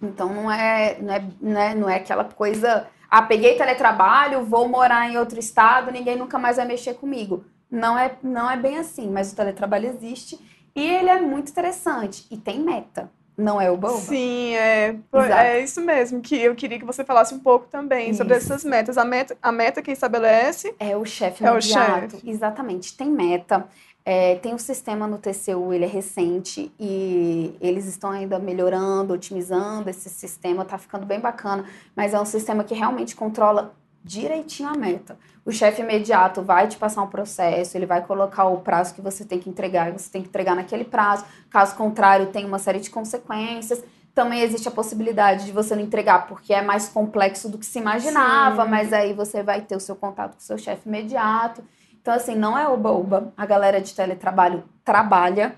Então 0.00 0.32
não 0.32 0.50
é, 0.50 0.96
não 0.98 1.12
é, 1.12 1.24
não 1.42 1.60
é, 1.60 1.74
não 1.74 1.90
é 1.90 1.96
aquela 1.96 2.24
coisa 2.24 2.88
ah, 3.12 3.20
peguei 3.20 3.58
teletrabalho, 3.58 4.42
vou 4.42 4.66
morar 4.66 5.06
em 5.10 5.18
outro 5.18 5.38
estado, 5.38 5.92
ninguém 5.92 6.16
nunca 6.16 6.38
mais 6.38 6.56
vai 6.56 6.64
mexer 6.64 6.94
comigo. 6.94 7.44
Não 7.70 7.98
é, 7.98 8.16
não 8.22 8.50
é 8.50 8.56
bem 8.56 8.78
assim, 8.78 9.10
mas 9.10 9.30
o 9.30 9.36
teletrabalho 9.36 9.86
existe 9.86 10.40
e 10.74 10.82
ele 10.82 11.10
é 11.10 11.20
muito 11.20 11.50
interessante 11.50 12.26
e 12.30 12.38
tem 12.38 12.58
meta. 12.60 13.10
Não 13.36 13.60
é 13.60 13.70
o 13.70 13.76
boba? 13.76 13.98
Sim, 13.98 14.54
é, 14.54 14.96
é 15.12 15.60
isso 15.60 15.82
mesmo, 15.82 16.22
que 16.22 16.36
eu 16.36 16.54
queria 16.54 16.78
que 16.78 16.86
você 16.86 17.04
falasse 17.04 17.34
um 17.34 17.38
pouco 17.38 17.66
também 17.66 18.08
isso. 18.08 18.18
sobre 18.18 18.34
essas 18.34 18.64
metas. 18.64 18.96
A 18.96 19.04
meta, 19.04 19.36
a 19.42 19.52
meta 19.52 19.82
quem 19.82 19.92
estabelece 19.92 20.74
é 20.80 20.96
o 20.96 21.04
chefe 21.04 21.44
é 21.44 21.52
o 21.52 21.60
chefe. 21.60 22.18
Exatamente, 22.24 22.96
tem 22.96 23.10
meta. 23.10 23.68
É, 24.04 24.34
tem 24.36 24.52
um 24.52 24.58
sistema 24.58 25.06
no 25.06 25.18
TCU, 25.18 25.72
ele 25.72 25.84
é 25.84 25.88
recente 25.88 26.72
e 26.78 27.56
eles 27.60 27.86
estão 27.86 28.10
ainda 28.10 28.38
melhorando, 28.38 29.14
otimizando 29.14 29.88
esse 29.88 30.10
sistema, 30.10 30.64
tá 30.64 30.76
ficando 30.76 31.06
bem 31.06 31.20
bacana, 31.20 31.64
mas 31.94 32.12
é 32.12 32.20
um 32.20 32.24
sistema 32.24 32.64
que 32.64 32.74
realmente 32.74 33.14
controla 33.14 33.72
direitinho 34.04 34.68
a 34.68 34.74
meta. 34.74 35.16
O 35.44 35.52
chefe 35.52 35.82
imediato 35.82 36.42
vai 36.42 36.66
te 36.66 36.76
passar 36.76 37.02
um 37.02 37.06
processo, 37.06 37.76
ele 37.76 37.86
vai 37.86 38.04
colocar 38.04 38.46
o 38.46 38.60
prazo 38.60 38.94
que 38.94 39.00
você 39.00 39.24
tem 39.24 39.38
que 39.38 39.48
entregar 39.48 39.88
e 39.88 39.92
você 39.92 40.10
tem 40.10 40.22
que 40.22 40.28
entregar 40.28 40.56
naquele 40.56 40.84
prazo. 40.84 41.24
Caso 41.48 41.76
contrário, 41.76 42.26
tem 42.26 42.44
uma 42.44 42.58
série 42.58 42.80
de 42.80 42.90
consequências. 42.90 43.82
Também 44.14 44.40
existe 44.40 44.68
a 44.68 44.70
possibilidade 44.70 45.46
de 45.46 45.52
você 45.52 45.74
não 45.74 45.82
entregar 45.82 46.26
porque 46.26 46.52
é 46.52 46.60
mais 46.60 46.88
complexo 46.88 47.48
do 47.48 47.56
que 47.56 47.64
se 47.64 47.78
imaginava, 47.78 48.64
Sim. 48.64 48.70
mas 48.70 48.92
aí 48.92 49.12
você 49.12 49.42
vai 49.42 49.62
ter 49.62 49.76
o 49.76 49.80
seu 49.80 49.96
contato 49.96 50.32
com 50.32 50.40
o 50.40 50.42
seu 50.42 50.58
chefe 50.58 50.88
imediato. 50.88 51.62
Então, 52.02 52.12
assim, 52.12 52.34
não 52.34 52.58
é 52.58 52.68
oba-oba. 52.68 53.32
A 53.36 53.46
galera 53.46 53.80
de 53.80 53.94
teletrabalho 53.94 54.64
trabalha, 54.84 55.54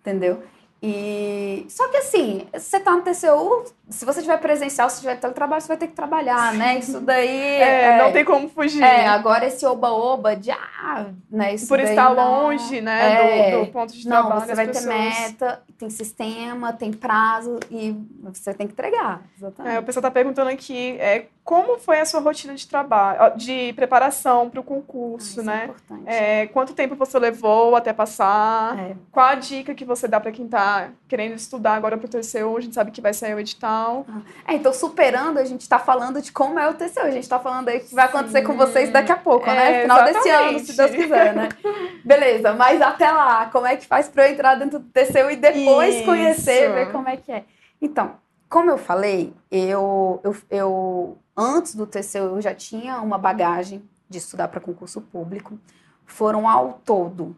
entendeu? 0.00 0.42
E 0.84 1.64
só 1.68 1.86
que 1.86 1.98
assim, 1.98 2.44
você 2.52 2.80
tá 2.80 2.90
no 2.90 3.02
TCU, 3.02 3.64
se 3.88 4.04
você 4.04 4.20
tiver 4.20 4.36
presencial, 4.38 4.90
se 4.90 4.98
tiver 4.98 5.14
teletrabalho, 5.14 5.62
você 5.62 5.68
vai 5.68 5.76
ter 5.76 5.86
que 5.86 5.92
trabalhar, 5.92 6.52
né? 6.54 6.76
Isso 6.80 7.00
daí. 7.00 7.28
É, 7.28 7.82
é, 7.82 7.98
não 7.98 8.10
tem 8.10 8.24
como 8.24 8.48
fugir. 8.48 8.82
É, 8.82 9.06
agora 9.06 9.46
esse 9.46 9.64
oba-oba 9.64 10.34
de 10.34 10.50
ah, 10.50 11.06
né? 11.30 11.54
Isso 11.54 11.68
Por 11.68 11.78
estar 11.78 12.12
não, 12.12 12.46
longe, 12.46 12.80
né? 12.80 13.50
É, 13.50 13.50
do, 13.52 13.66
do, 13.66 13.70
ponto 13.70 13.92
de 13.92 14.08
não, 14.08 14.22
trabalho. 14.22 14.40
Não, 14.40 14.46
você 14.46 14.54
vai 14.56 14.66
pessoas... 14.66 14.84
ter 14.84 14.90
meta, 14.92 15.62
tem 15.78 15.88
sistema, 15.88 16.72
tem 16.72 16.92
prazo 16.92 17.60
e 17.70 17.96
você 18.20 18.52
tem 18.52 18.66
que 18.66 18.72
entregar. 18.72 19.22
Exatamente. 19.38 19.76
É, 19.76 19.78
o 19.78 19.84
pessoal 19.84 20.02
tá 20.02 20.10
perguntando 20.10 20.50
aqui 20.50 20.96
é, 20.98 21.26
como 21.44 21.76
foi 21.76 22.00
a 22.00 22.04
sua 22.04 22.20
rotina 22.20 22.54
de 22.54 22.68
trabalho, 22.68 23.36
de 23.36 23.72
preparação 23.72 24.48
para 24.48 24.60
o 24.60 24.62
concurso, 24.62 25.40
ah, 25.40 25.44
né? 25.44 25.70
É. 26.06 26.42
É, 26.42 26.46
quanto 26.46 26.72
tempo 26.72 26.94
você 26.94 27.18
levou 27.18 27.74
até 27.74 27.92
passar? 27.92 28.78
É. 28.78 28.96
Qual 29.10 29.26
a 29.26 29.34
dica 29.34 29.74
que 29.74 29.84
você 29.84 30.06
dá 30.06 30.20
para 30.20 30.30
quem 30.30 30.44
está 30.44 30.90
querendo 31.08 31.34
estudar 31.34 31.74
agora 31.74 31.98
para 31.98 32.06
o 32.06 32.08
TCU? 32.08 32.56
A 32.56 32.60
gente 32.60 32.74
sabe 32.74 32.92
que 32.92 33.00
vai 33.00 33.12
sair 33.12 33.34
o 33.34 33.40
edital. 33.40 34.06
Ah. 34.08 34.20
É, 34.46 34.54
então, 34.54 34.72
superando, 34.72 35.38
a 35.38 35.44
gente 35.44 35.62
está 35.62 35.80
falando 35.80 36.22
de 36.22 36.30
como 36.30 36.60
é 36.60 36.68
o 36.68 36.74
TCU. 36.74 37.00
A 37.00 37.10
gente 37.10 37.24
está 37.24 37.40
falando 37.40 37.68
aí 37.68 37.80
que 37.80 37.92
vai 37.92 38.04
acontecer 38.04 38.40
Sim. 38.40 38.46
com 38.46 38.56
vocês 38.56 38.90
daqui 38.90 39.10
a 39.10 39.16
pouco, 39.16 39.46
né? 39.46 39.80
É, 39.80 39.82
Final 39.82 39.96
exatamente. 39.98 40.22
desse 40.22 40.30
ano, 40.30 40.58
se 40.60 40.76
Deus 40.76 40.90
quiser, 40.92 41.34
né? 41.34 41.48
Beleza, 42.04 42.52
mas 42.52 42.80
até 42.80 43.10
lá, 43.10 43.46
como 43.46 43.66
é 43.66 43.74
que 43.74 43.86
faz 43.86 44.08
para 44.08 44.28
eu 44.28 44.32
entrar 44.32 44.54
dentro 44.54 44.78
do 44.78 44.88
TCU 44.88 45.28
e 45.30 45.36
depois 45.36 45.96
Isso. 45.96 46.04
conhecer, 46.04 46.72
ver 46.72 46.92
como 46.92 47.08
é 47.08 47.16
que 47.16 47.32
é? 47.32 47.44
Então, 47.80 48.14
como 48.48 48.70
eu 48.70 48.78
falei, 48.78 49.32
eu, 49.50 50.20
eu, 50.22 50.36
eu 50.50 51.18
antes 51.36 51.74
do 51.74 51.86
TCU 51.86 52.36
eu 52.36 52.40
já 52.40 52.54
tinha 52.54 53.00
uma 53.00 53.18
bagagem 53.18 53.82
de 54.08 54.18
estudar 54.18 54.48
para 54.48 54.60
concurso 54.60 55.00
público. 55.00 55.58
Foram 56.06 56.48
ao 56.48 56.80
todo. 56.84 57.36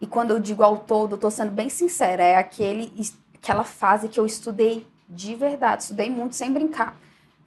E 0.00 0.06
quando 0.06 0.30
eu 0.30 0.38
digo 0.38 0.62
ao 0.62 0.78
todo, 0.78 1.16
estou 1.16 1.30
sendo 1.30 1.50
bem 1.50 1.68
sincera, 1.68 2.22
é 2.22 2.36
aquele, 2.36 2.92
aquela 3.34 3.64
fase 3.64 4.08
que 4.08 4.18
eu 4.18 4.24
estudei 4.24 4.86
de 5.08 5.34
verdade, 5.34 5.82
estudei 5.82 6.10
muito 6.10 6.36
sem 6.36 6.52
brincar. 6.52 6.96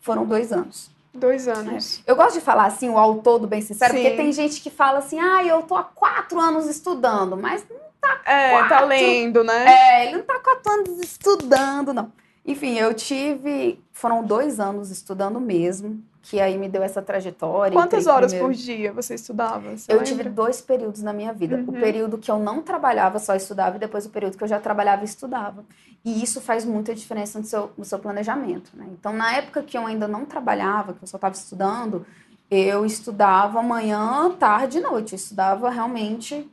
Foram 0.02 0.26
dois 0.26 0.52
anos. 0.52 0.92
Dois 1.14 1.48
anos. 1.48 2.02
É. 2.06 2.12
Eu 2.12 2.16
gosto 2.16 2.36
de 2.36 2.42
falar 2.42 2.66
assim, 2.66 2.90
o 2.90 2.98
ao 2.98 3.16
todo, 3.16 3.48
bem 3.48 3.62
sincero, 3.62 3.94
Sim. 3.94 4.02
porque 4.02 4.16
tem 4.16 4.32
gente 4.32 4.62
que 4.62 4.70
fala 4.70 5.00
assim, 5.00 5.20
ah, 5.20 5.44
eu 5.44 5.62
tô 5.64 5.76
há 5.76 5.84
quatro 5.84 6.40
anos 6.40 6.68
estudando, 6.68 7.38
mas 7.38 7.66
não 7.70 7.78
tá 8.00 8.22
É, 8.26 8.52
quatro... 8.52 8.70
tá 8.70 8.82
lendo, 8.86 9.44
né? 9.44 9.66
É, 9.68 10.08
ele 10.08 10.18
não 10.18 10.24
tá 10.24 10.40
quatro 10.40 10.72
anos 10.72 11.00
estudando, 11.00 11.94
não. 11.94 12.12
Enfim, 12.46 12.78
eu 12.78 12.94
tive. 12.94 13.80
Foram 13.92 14.24
dois 14.24 14.60
anos 14.60 14.90
estudando 14.90 15.40
mesmo, 15.40 16.04
que 16.24 16.40
aí 16.40 16.58
me 16.58 16.68
deu 16.68 16.82
essa 16.82 17.02
trajetória. 17.02 17.74
Quantas 17.74 18.08
horas 18.08 18.32
primeiro... 18.32 18.54
por 18.54 18.60
dia 18.60 18.92
você 18.92 19.16
estudava? 19.16 19.78
Você 19.78 19.92
eu 19.92 19.98
lembra? 19.98 20.12
tive 20.12 20.30
dois 20.30 20.60
períodos 20.62 21.02
na 21.04 21.14
minha 21.14 21.32
vida. 21.34 21.58
Uhum. 21.58 21.66
O 21.68 21.74
período 21.74 22.18
que 22.18 22.32
eu 22.32 22.40
não 22.40 22.62
trabalhava, 22.62 23.20
só 23.20 23.36
estudava, 23.36 23.78
e 23.78 23.80
depois 23.80 24.06
o 24.06 24.10
período 24.10 24.38
que 24.38 24.44
eu 24.44 24.48
já 24.48 24.60
trabalhava 24.60 25.04
e 25.04 25.06
estudava. 25.06 25.64
E 26.04 26.24
isso 26.24 26.42
faz 26.42 26.66
muita 26.66 26.96
diferença 26.96 27.38
no 27.38 27.46
seu, 27.46 27.72
no 27.78 27.86
seu 27.86 28.00
planejamento. 28.00 28.72
Né? 28.74 28.88
Então, 28.92 29.14
na 29.14 29.36
época 29.36 29.62
que 29.62 29.78
eu 29.78 29.86
ainda 29.86 30.08
não 30.08 30.26
trabalhava, 30.26 30.94
que 30.94 31.04
eu 31.04 31.08
só 31.08 31.18
estava 31.18 31.36
estudando, 31.36 32.06
eu 32.50 32.86
estudava 32.86 33.62
manhã, 33.62 34.32
tarde 34.32 34.80
e 34.80 34.82
noite. 34.82 35.14
Eu 35.14 35.18
estudava 35.18 35.70
realmente. 35.70 36.50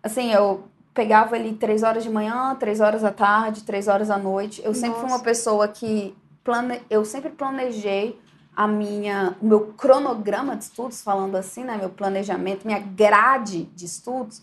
Assim, 0.00 0.32
eu 0.32 0.64
pegava 0.94 1.34
ali 1.34 1.52
três 1.54 1.82
horas 1.82 2.04
de 2.04 2.10
manhã, 2.10 2.56
três 2.58 2.80
horas 2.80 3.02
da 3.02 3.10
tarde, 3.10 3.64
três 3.64 3.88
horas 3.88 4.08
da 4.08 4.16
noite. 4.16 4.62
Eu 4.62 4.68
Nossa. 4.68 4.80
sempre 4.80 5.00
fui 5.00 5.08
uma 5.08 5.18
pessoa 5.18 5.66
que 5.66 6.16
plane... 6.44 6.80
eu 6.88 7.04
sempre 7.04 7.30
planejei 7.30 8.18
a 8.56 8.68
minha, 8.68 9.36
o 9.42 9.46
meu 9.46 9.66
cronograma 9.76 10.56
de 10.56 10.64
estudos, 10.64 11.02
falando 11.02 11.34
assim, 11.34 11.64
né, 11.64 11.76
meu 11.76 11.90
planejamento, 11.90 12.64
minha 12.64 12.78
grade 12.78 13.64
de 13.74 13.84
estudos 13.84 14.40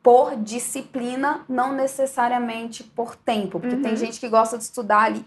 por 0.00 0.36
disciplina, 0.36 1.44
não 1.48 1.72
necessariamente 1.72 2.84
por 2.84 3.16
tempo, 3.16 3.58
porque 3.58 3.74
uhum. 3.74 3.82
tem 3.82 3.96
gente 3.96 4.20
que 4.20 4.28
gosta 4.28 4.56
de 4.56 4.62
estudar 4.62 5.00
ali 5.00 5.24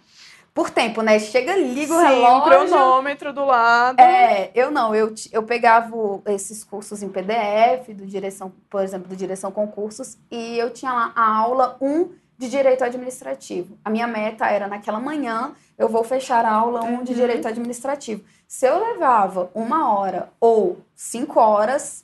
por 0.53 0.69
tempo, 0.69 1.01
né? 1.01 1.17
Chega, 1.19 1.55
liga 1.55 1.93
o 1.93 1.99
Sim, 1.99 2.05
relógio. 2.05 2.37
um 2.37 2.41
cronômetro 2.41 3.33
do 3.33 3.45
lado. 3.45 3.99
É, 3.99 4.51
eu 4.53 4.69
não, 4.69 4.93
eu, 4.93 5.13
eu 5.31 5.43
pegava 5.43 5.95
esses 6.27 6.63
cursos 6.63 7.01
em 7.01 7.09
PDF, 7.09 7.89
do 7.95 8.05
direção, 8.05 8.51
por 8.69 8.83
exemplo, 8.83 9.07
do 9.07 9.15
Direção 9.15 9.51
Concursos, 9.51 10.17
e 10.29 10.57
eu 10.57 10.69
tinha 10.69 10.91
lá 10.91 11.13
a 11.15 11.37
aula 11.37 11.77
1 11.79 12.09
de 12.37 12.49
Direito 12.49 12.83
Administrativo. 12.83 13.77
A 13.85 13.89
minha 13.89 14.07
meta 14.07 14.47
era, 14.47 14.67
naquela 14.67 14.99
manhã, 14.99 15.53
eu 15.77 15.87
vou 15.87 16.03
fechar 16.03 16.43
a 16.43 16.51
aula 16.51 16.83
1 16.83 17.03
de 17.03 17.11
uhum. 17.11 17.17
Direito 17.17 17.47
Administrativo. 17.47 18.23
Se 18.47 18.65
eu 18.65 18.77
levava 18.79 19.49
uma 19.53 19.93
hora 19.93 20.29
ou 20.39 20.79
cinco 20.93 21.39
horas, 21.39 22.03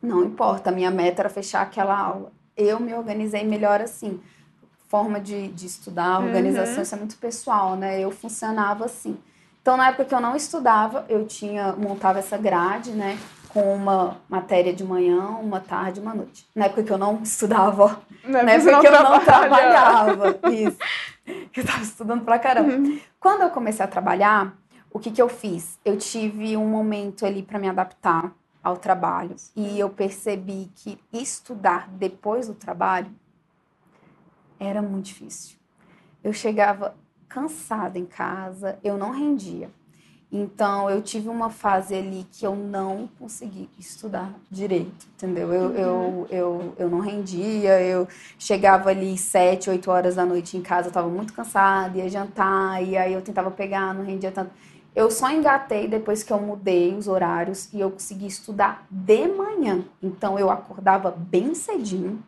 não 0.00 0.22
importa, 0.22 0.70
a 0.70 0.72
minha 0.72 0.90
meta 0.90 1.22
era 1.22 1.28
fechar 1.28 1.62
aquela 1.62 1.98
aula. 1.98 2.32
Eu 2.56 2.78
me 2.78 2.94
organizei 2.94 3.42
melhor 3.42 3.80
assim 3.80 4.20
forma 4.88 5.20
de, 5.20 5.48
de 5.48 5.66
estudar, 5.66 6.20
organização, 6.20 6.76
uhum. 6.76 6.82
isso 6.82 6.94
é 6.94 6.98
muito 6.98 7.16
pessoal, 7.16 7.76
né? 7.76 8.00
Eu 8.00 8.10
funcionava 8.10 8.84
assim. 8.84 9.16
Então, 9.60 9.76
na 9.76 9.88
época 9.88 10.04
que 10.04 10.14
eu 10.14 10.20
não 10.20 10.36
estudava, 10.36 11.04
eu 11.08 11.26
tinha 11.26 11.72
montava 11.72 12.20
essa 12.20 12.36
grade, 12.38 12.92
né? 12.92 13.18
Com 13.48 13.74
uma 13.74 14.18
matéria 14.28 14.72
de 14.72 14.84
manhã, 14.84 15.26
uma 15.40 15.60
tarde 15.60 15.98
e 15.98 16.02
uma 16.02 16.14
noite. 16.14 16.46
Na 16.54 16.66
época 16.66 16.82
que 16.84 16.92
eu 16.92 16.98
não 16.98 17.20
estudava, 17.22 18.00
Não 18.24 18.40
é 18.40 18.42
na 18.44 18.52
época 18.52 18.80
que 18.80 18.86
eu 18.86 18.92
não 18.92 19.20
trabalha. 19.20 19.24
trabalhava. 19.24 20.38
Isso. 20.52 20.76
Eu 21.56 21.64
tava 21.64 21.82
estudando 21.82 22.24
pra 22.24 22.38
caramba. 22.38 22.70
Uhum. 22.72 23.00
Quando 23.18 23.42
eu 23.42 23.50
comecei 23.50 23.84
a 23.84 23.88
trabalhar, 23.88 24.54
o 24.92 25.00
que, 25.00 25.10
que 25.10 25.20
eu 25.20 25.28
fiz? 25.28 25.76
Eu 25.84 25.96
tive 25.96 26.56
um 26.56 26.66
momento 26.68 27.26
ali 27.26 27.42
para 27.42 27.58
me 27.58 27.68
adaptar 27.68 28.30
ao 28.62 28.76
trabalho 28.76 29.34
e 29.56 29.80
eu 29.80 29.88
percebi 29.90 30.70
que 30.76 30.96
estudar 31.12 31.88
depois 31.90 32.46
do 32.46 32.54
trabalho 32.54 33.10
era 34.58 34.82
muito 34.82 35.06
difícil. 35.06 35.56
Eu 36.22 36.32
chegava 36.32 36.94
cansada 37.28 37.98
em 37.98 38.06
casa, 38.06 38.78
eu 38.82 38.96
não 38.96 39.10
rendia. 39.10 39.70
Então, 40.30 40.90
eu 40.90 41.00
tive 41.00 41.28
uma 41.28 41.50
fase 41.50 41.94
ali 41.94 42.26
que 42.32 42.44
eu 42.44 42.56
não 42.56 43.08
consegui 43.18 43.70
estudar 43.78 44.34
direito, 44.50 45.06
entendeu? 45.14 45.52
Eu, 45.52 45.72
eu, 45.72 46.26
eu, 46.30 46.74
eu 46.78 46.90
não 46.90 46.98
rendia, 46.98 47.80
eu 47.80 48.08
chegava 48.38 48.90
ali 48.90 49.16
sete, 49.16 49.70
oito 49.70 49.88
horas 49.88 50.16
da 50.16 50.26
noite 50.26 50.56
em 50.56 50.62
casa, 50.62 50.88
eu 50.88 50.90
estava 50.90 51.08
muito 51.08 51.32
cansada, 51.32 51.96
ia 51.96 52.08
jantar, 52.08 52.82
e 52.82 52.96
aí 52.96 53.12
eu 53.12 53.22
tentava 53.22 53.50
pegar, 53.52 53.94
não 53.94 54.04
rendia 54.04 54.32
tanto. 54.32 54.50
Eu 54.96 55.10
só 55.10 55.30
engatei 55.30 55.86
depois 55.86 56.22
que 56.22 56.32
eu 56.32 56.40
mudei 56.40 56.94
os 56.94 57.06
horários 57.06 57.72
e 57.72 57.80
eu 57.80 57.90
consegui 57.90 58.26
estudar 58.26 58.84
de 58.90 59.28
manhã. 59.28 59.84
Então, 60.02 60.38
eu 60.38 60.50
acordava 60.50 61.10
bem 61.12 61.54
cedinho, 61.54 62.20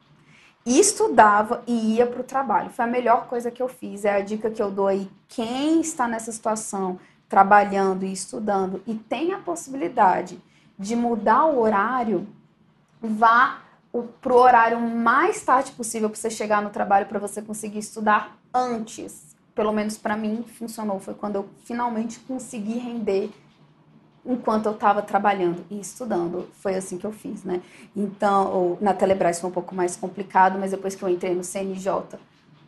estudava 0.67 1.63
e 1.67 1.97
ia 1.97 2.07
para 2.07 2.21
o 2.21 2.25
trabalho. 2.25 2.71
Foi 2.71 2.85
a 2.85 2.89
melhor 2.89 3.27
coisa 3.27 3.51
que 3.51 3.63
eu 3.63 3.69
fiz. 3.69 4.05
É 4.05 4.15
a 4.15 4.21
dica 4.21 4.51
que 4.51 4.63
eu 4.63 4.71
dou 4.71 4.87
aí. 4.87 5.11
Quem 5.29 5.81
está 5.81 6.07
nessa 6.07 6.31
situação, 6.33 6.99
trabalhando 7.29 8.05
e 8.05 8.13
estudando, 8.13 8.83
e 8.87 8.95
tem 8.95 9.33
a 9.33 9.39
possibilidade 9.39 10.41
de 10.79 10.95
mudar 10.95 11.47
o 11.47 11.61
horário, 11.61 12.27
vá 13.01 13.61
para 14.21 14.33
o 14.33 14.37
horário 14.37 14.81
mais 14.81 15.43
tarde 15.43 15.73
possível 15.73 16.09
para 16.09 16.19
você 16.19 16.31
chegar 16.31 16.63
no 16.63 16.71
trabalho, 16.71 17.07
para 17.07 17.19
você 17.19 17.41
conseguir 17.43 17.79
estudar 17.79 18.37
antes. 18.53 19.37
Pelo 19.55 19.73
menos 19.73 19.99
para 19.99 20.17
mim 20.17 20.45
funcionou. 20.59 21.01
Foi 21.01 21.15
quando 21.15 21.37
eu 21.37 21.49
finalmente 21.65 22.21
consegui 22.21 22.79
render 22.79 23.31
enquanto 24.29 24.67
eu 24.67 24.73
estava 24.73 25.01
trabalhando 25.03 25.65
e 25.71 25.81
estudando. 25.81 26.49
Foi 26.61 26.75
assim 26.75 26.99
que 26.99 27.07
eu 27.07 27.13
fiz, 27.13 27.43
né? 27.45 27.63
Então, 27.97 28.77
na 28.81 28.93
Telebrás 28.95 29.41
foi 29.41 29.49
um 29.51 29.53
pouco 29.53 29.75
mais 29.75 29.97
complicado, 29.97 30.59
mas 30.59 30.71
depois 30.71 30.95
que 30.95 31.03
eu 31.03 31.09
entrei 31.09 31.35
no 31.35 31.43
CNJ, 31.43 32.19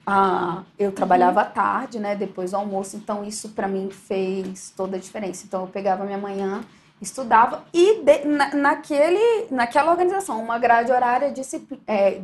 ah, 0.06 0.62
eu 0.78 0.90
trabalhava 0.90 1.42
à 1.42 1.44
tarde, 1.44 2.00
né? 2.00 2.16
Depois 2.16 2.50
do 2.52 2.56
almoço, 2.56 2.96
então 2.96 3.22
isso 3.24 3.50
para 3.50 3.68
mim 3.68 3.90
fez 3.90 4.72
toda 4.76 4.96
a 4.96 5.00
diferença. 5.00 5.44
Então, 5.46 5.60
eu 5.62 5.66
pegava 5.68 6.04
minha 6.04 6.18
manhã, 6.18 6.62
estudava 7.00 7.62
e 7.72 8.02
de, 8.02 8.24
na, 8.24 8.54
naquele, 8.54 9.46
naquela 9.50 9.90
organização, 9.90 10.42
uma 10.42 10.58
grade 10.58 10.90
horária 10.90 11.30
discipli- 11.30 11.80
é, 11.86 12.22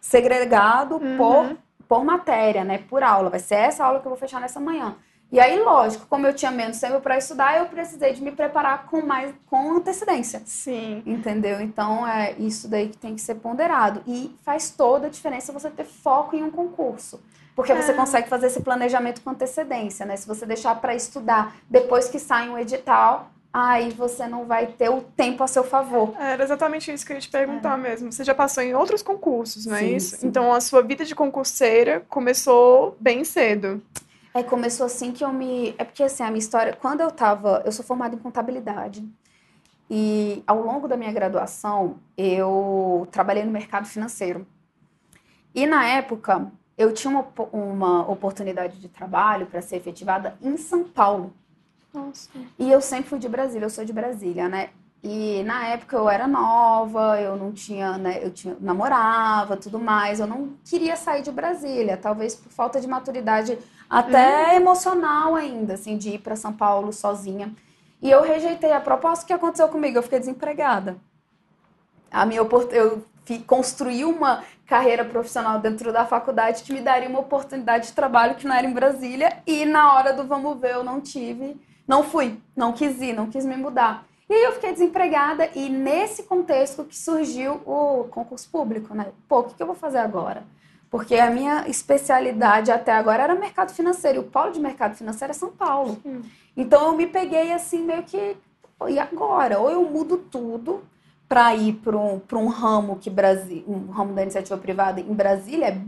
segregado 0.00 0.96
Uhum. 0.96 1.16
por, 1.16 1.56
por 1.88 2.04
matéria, 2.04 2.64
né? 2.64 2.78
Por 2.78 3.02
aula. 3.02 3.30
Vai 3.30 3.40
ser 3.40 3.54
essa 3.56 3.84
aula 3.84 4.00
que 4.00 4.06
eu 4.06 4.10
vou 4.10 4.18
fechar 4.18 4.40
nessa 4.40 4.58
manhã. 4.60 4.96
E 5.32 5.40
aí, 5.40 5.58
lógico, 5.58 6.04
como 6.10 6.26
eu 6.26 6.34
tinha 6.34 6.50
menos 6.50 6.78
tempo 6.78 7.00
para 7.00 7.16
estudar, 7.16 7.56
eu 7.58 7.64
precisei 7.64 8.12
de 8.12 8.22
me 8.22 8.30
preparar 8.30 8.84
com 8.84 9.00
mais 9.00 9.32
com 9.48 9.76
antecedência. 9.78 10.42
Sim. 10.44 11.02
Entendeu? 11.06 11.58
Então 11.58 12.06
é 12.06 12.32
isso 12.38 12.68
daí 12.68 12.90
que 12.90 12.98
tem 12.98 13.14
que 13.14 13.20
ser 13.22 13.36
ponderado. 13.36 14.02
E 14.06 14.36
faz 14.44 14.68
toda 14.70 15.06
a 15.06 15.10
diferença 15.10 15.50
você 15.50 15.70
ter 15.70 15.84
foco 15.84 16.36
em 16.36 16.42
um 16.42 16.50
concurso. 16.50 17.18
Porque 17.56 17.72
você 17.74 17.92
É. 17.92 17.94
consegue 17.94 18.28
fazer 18.28 18.48
esse 18.48 18.60
planejamento 18.60 19.22
com 19.22 19.30
antecedência, 19.30 20.04
né? 20.04 20.16
Se 20.18 20.26
você 20.26 20.44
deixar 20.44 20.74
para 20.74 20.94
estudar 20.94 21.56
depois 21.68 22.08
que 22.10 22.18
sai 22.18 22.50
um 22.50 22.58
edital, 22.58 23.30
aí 23.50 23.90
você 23.90 24.26
não 24.26 24.44
vai 24.44 24.66
ter 24.66 24.90
o 24.90 25.00
tempo 25.00 25.42
a 25.42 25.46
seu 25.46 25.64
favor. 25.64 26.14
Era 26.18 26.42
exatamente 26.44 26.92
isso 26.92 27.06
que 27.06 27.12
eu 27.12 27.16
ia 27.16 27.20
te 27.22 27.30
perguntar 27.30 27.78
mesmo. 27.78 28.12
Você 28.12 28.22
já 28.22 28.34
passou 28.34 28.62
em 28.62 28.74
outros 28.74 29.02
concursos, 29.02 29.64
não 29.64 29.76
é 29.76 29.80
Sim, 29.80 29.96
isso? 29.96 30.16
sim. 30.16 30.26
Então 30.26 30.52
a 30.52 30.60
sua 30.60 30.82
vida 30.82 31.06
de 31.06 31.14
concurseira 31.14 32.02
começou 32.08 32.96
bem 33.00 33.24
cedo. 33.24 33.82
É, 34.34 34.42
começou 34.42 34.86
assim 34.86 35.12
que 35.12 35.24
eu 35.24 35.32
me. 35.32 35.74
É 35.78 35.84
porque 35.84 36.02
assim, 36.02 36.22
a 36.22 36.28
minha 36.28 36.38
história. 36.38 36.74
Quando 36.74 37.00
eu 37.00 37.10
tava. 37.10 37.62
Eu 37.64 37.72
sou 37.72 37.84
formada 37.84 38.14
em 38.14 38.18
contabilidade. 38.18 39.06
E 39.90 40.42
ao 40.46 40.62
longo 40.62 40.88
da 40.88 40.96
minha 40.96 41.12
graduação, 41.12 41.98
eu 42.16 43.06
trabalhei 43.10 43.44
no 43.44 43.50
mercado 43.50 43.86
financeiro. 43.86 44.46
E 45.54 45.66
na 45.66 45.86
época, 45.86 46.50
eu 46.78 46.94
tinha 46.94 47.10
uma, 47.10 47.26
uma 47.52 48.10
oportunidade 48.10 48.80
de 48.80 48.88
trabalho 48.88 49.46
para 49.46 49.60
ser 49.60 49.76
efetivada 49.76 50.34
em 50.40 50.56
São 50.56 50.84
Paulo. 50.84 51.34
Nossa. 51.92 52.30
E 52.58 52.70
eu 52.70 52.80
sempre 52.80 53.10
fui 53.10 53.18
de 53.18 53.28
Brasília, 53.28 53.66
eu 53.66 53.70
sou 53.70 53.84
de 53.84 53.92
Brasília, 53.92 54.48
né? 54.48 54.70
E 55.02 55.42
na 55.42 55.66
época 55.66 55.96
eu 55.96 56.08
era 56.08 56.26
nova, 56.26 57.20
eu 57.20 57.36
não 57.36 57.52
tinha, 57.52 57.98
né? 57.98 58.24
Eu 58.24 58.30
tinha, 58.30 58.56
namorava, 58.60 59.56
tudo 59.56 59.78
mais. 59.78 60.20
Eu 60.20 60.26
não 60.26 60.54
queria 60.64 60.96
sair 60.96 61.22
de 61.22 61.30
Brasília, 61.32 61.96
talvez 61.96 62.34
por 62.34 62.50
falta 62.50 62.80
de 62.80 62.86
maturidade 62.86 63.58
até 63.92 64.56
emocional 64.56 65.34
ainda, 65.34 65.74
assim, 65.74 65.98
de 65.98 66.10
ir 66.14 66.18
para 66.20 66.34
São 66.34 66.52
Paulo 66.52 66.92
sozinha. 66.94 67.54
E 68.00 68.10
eu 68.10 68.22
rejeitei 68.22 68.72
a 68.72 68.80
proposta. 68.80 69.24
O 69.24 69.26
que 69.26 69.32
aconteceu 69.34 69.68
comigo? 69.68 69.98
Eu 69.98 70.02
fiquei 70.02 70.18
desempregada. 70.18 70.96
A 72.10 72.24
minha 72.24 72.40
eu 72.40 73.04
construí 73.46 74.04
uma 74.04 74.42
carreira 74.66 75.04
profissional 75.04 75.58
dentro 75.58 75.92
da 75.92 76.06
faculdade 76.06 76.62
que 76.62 76.72
me 76.72 76.80
daria 76.80 77.08
uma 77.08 77.20
oportunidade 77.20 77.88
de 77.88 77.92
trabalho 77.92 78.34
que 78.34 78.46
não 78.46 78.54
era 78.54 78.66
em 78.66 78.72
Brasília 78.72 79.42
e 79.46 79.66
na 79.66 79.94
hora 79.94 80.12
do 80.14 80.24
vamos 80.24 80.58
ver 80.58 80.72
eu 80.72 80.82
não 80.82 81.00
tive, 81.00 81.60
não 81.86 82.02
fui, 82.02 82.40
não 82.56 82.72
quis 82.72 83.00
ir, 83.00 83.12
não 83.12 83.28
quis 83.28 83.44
me 83.44 83.56
mudar. 83.56 84.06
E 84.28 84.34
aí 84.34 84.44
eu 84.44 84.52
fiquei 84.52 84.72
desempregada 84.72 85.50
e 85.54 85.68
nesse 85.68 86.22
contexto 86.22 86.84
que 86.84 86.96
surgiu 86.96 87.60
o 87.66 88.04
concurso 88.10 88.48
público, 88.50 88.94
né? 88.94 89.12
Pô, 89.28 89.40
o 89.40 89.44
que 89.44 89.62
eu 89.62 89.66
vou 89.66 89.76
fazer 89.76 89.98
agora? 89.98 90.42
Porque 90.92 91.14
a 91.14 91.30
minha 91.30 91.66
especialidade 91.68 92.70
até 92.70 92.92
agora 92.92 93.22
era 93.22 93.34
mercado 93.34 93.72
financeiro. 93.72 94.18
E 94.18 94.20
o 94.20 94.24
polo 94.24 94.52
de 94.52 94.60
mercado 94.60 94.94
financeiro 94.94 95.30
é 95.30 95.34
São 95.34 95.50
Paulo. 95.50 95.96
Hum. 96.04 96.20
Então 96.54 96.88
eu 96.88 96.92
me 96.94 97.06
peguei 97.06 97.50
assim, 97.50 97.82
meio 97.82 98.02
que. 98.02 98.36
E 98.90 98.98
agora? 98.98 99.58
Ou 99.58 99.70
eu 99.70 99.82
mudo 99.88 100.18
tudo 100.18 100.84
para 101.26 101.54
ir 101.56 101.76
para 101.76 101.96
um, 101.96 102.18
pra 102.18 102.36
um 102.36 102.48
ramo 102.48 102.98
que 102.98 103.08
Brasil, 103.08 103.64
um 103.66 103.90
ramo 103.90 104.12
da 104.12 104.20
iniciativa 104.20 104.58
privada 104.58 105.00
em 105.00 105.14
Brasília 105.14 105.68
é, 105.68 105.78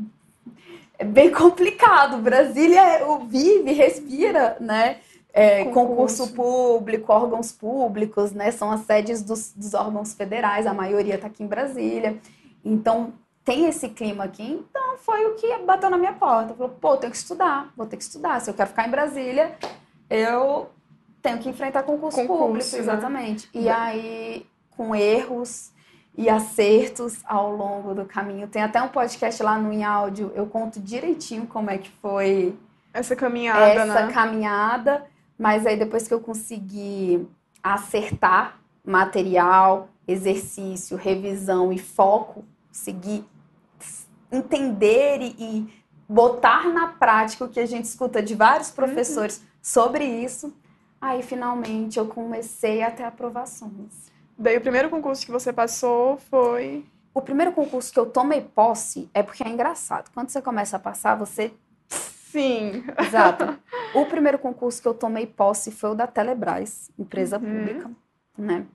é 1.01 1.05
bem 1.05 1.31
complicado. 1.31 2.17
Brasília 2.17 2.81
é- 2.81 3.05
vive, 3.29 3.73
respira, 3.73 4.57
né? 4.59 5.01
É, 5.35 5.64
Concurso. 5.64 5.87
concurso 5.87 6.33
público, 6.33 7.12
órgãos 7.12 7.53
públicos, 7.53 8.33
né? 8.33 8.51
São 8.53 8.71
as 8.71 8.81
sedes 8.87 9.21
dos, 9.21 9.53
dos 9.55 9.75
órgãos 9.75 10.14
federais, 10.14 10.67
a 10.67 10.73
maioria 10.73 11.17
está 11.17 11.27
aqui 11.27 11.43
em 11.43 11.47
Brasília. 11.47 12.17
Então, 12.64 13.12
tem 13.44 13.66
esse 13.66 13.88
clima 13.90 14.24
aqui. 14.24 14.64
Então, 14.68 14.96
foi 14.98 15.26
o 15.26 15.35
que 15.35 15.59
bateu 15.59 15.90
na 15.90 15.98
minha 15.98 16.14
porta. 16.14 16.54
Falou, 16.54 16.70
pô, 16.80 16.96
tenho 16.96 17.11
que 17.11 17.16
estudar, 17.18 17.72
vou 17.76 17.87
ter 17.87 17.96
que 17.96 18.02
estudar. 18.02 18.40
Se 18.40 18.50
eu 18.50 18.54
quero 18.54 18.70
ficar 18.70 18.88
em 18.88 18.90
Brasília, 18.90 19.57
eu 20.09 20.70
tenho 21.20 21.38
que 21.38 21.48
enfrentar 21.48 21.83
concurso, 21.83 22.16
Concurso, 22.18 22.42
público, 22.46 22.72
né? 22.72 22.78
exatamente. 22.78 23.48
E 23.52 23.68
aí, 23.68 24.46
com 24.70 24.94
erros 24.94 25.72
e 26.16 26.28
acertos 26.28 27.20
ao 27.24 27.54
longo 27.54 27.94
do 27.94 28.04
caminho. 28.04 28.46
Tem 28.46 28.62
até 28.62 28.80
um 28.80 28.88
podcast 28.88 29.42
lá 29.42 29.59
no 29.59 29.72
Em 29.72 29.85
Áudio, 29.85 30.33
eu 30.35 30.46
conto 30.46 30.80
direitinho 30.80 31.46
como 31.46 31.70
é 31.70 31.78
que 31.78 31.90
foi 32.00 32.57
Essa 32.92 33.16
caminhada, 33.16 33.64
essa 33.64 34.07
né? 34.07 34.12
caminhada, 34.12 35.04
mas 35.37 35.66
aí 35.66 35.76
depois 35.76 36.07
que 36.07 36.14
eu 36.14 36.20
consegui 36.20 37.26
acertar 37.62 38.59
material, 38.85 39.88
exercício, 40.07 40.96
revisão 40.96 41.72
e 41.72 41.78
foco, 41.78 42.44
conseguir 42.68 43.24
entender 44.35 45.20
e, 45.20 45.37
e 45.38 45.85
botar 46.09 46.68
na 46.68 46.88
prática 46.88 47.44
o 47.44 47.49
que 47.49 47.61
a 47.61 47.66
gente 47.66 47.85
escuta 47.87 48.23
de 48.23 48.35
vários 48.35 48.70
professores 48.70 49.42
sobre 49.62 50.05
isso, 50.05 50.55
aí 51.01 51.23
finalmente 51.23 51.99
eu 51.99 52.07
comecei 52.07 52.83
a 52.83 52.90
ter 52.90 53.05
aprovações. 53.05 54.12
Daí 54.38 54.57
o 54.57 54.61
primeiro 54.61 54.90
concurso 54.90 55.25
que 55.25 55.33
você 55.33 55.53
passou 55.53 56.16
foi. 56.31 56.85
O 57.14 57.23
primeiro 57.23 57.53
concurso 57.53 57.92
que 57.92 57.99
eu 57.99 58.07
tomei 58.07 58.40
posse 58.40 59.09
é 59.14 59.23
porque 59.23 59.44
é 59.44 59.49
engraçado. 59.49 60.11
Quando 60.12 60.29
você 60.31 60.42
começa 60.42 60.77
a 60.77 60.81
passar, 60.81 61.14
você 61.14 61.53
Sim. 61.88 62.85
Exato. 62.99 63.57
O 63.94 64.07
primeiro 64.07 64.40
concurso 64.40 64.83
que 64.83 64.88
eu 64.88 64.94
tomei 64.94 65.25
posse 65.25 65.70
foi 65.70 65.90
o 65.90 65.94
da 65.94 66.05
Telebrás, 66.09 66.90
empresa 66.99 67.38
Uhum. 67.38 67.44
pública, 67.44 67.90
né? 68.37 68.66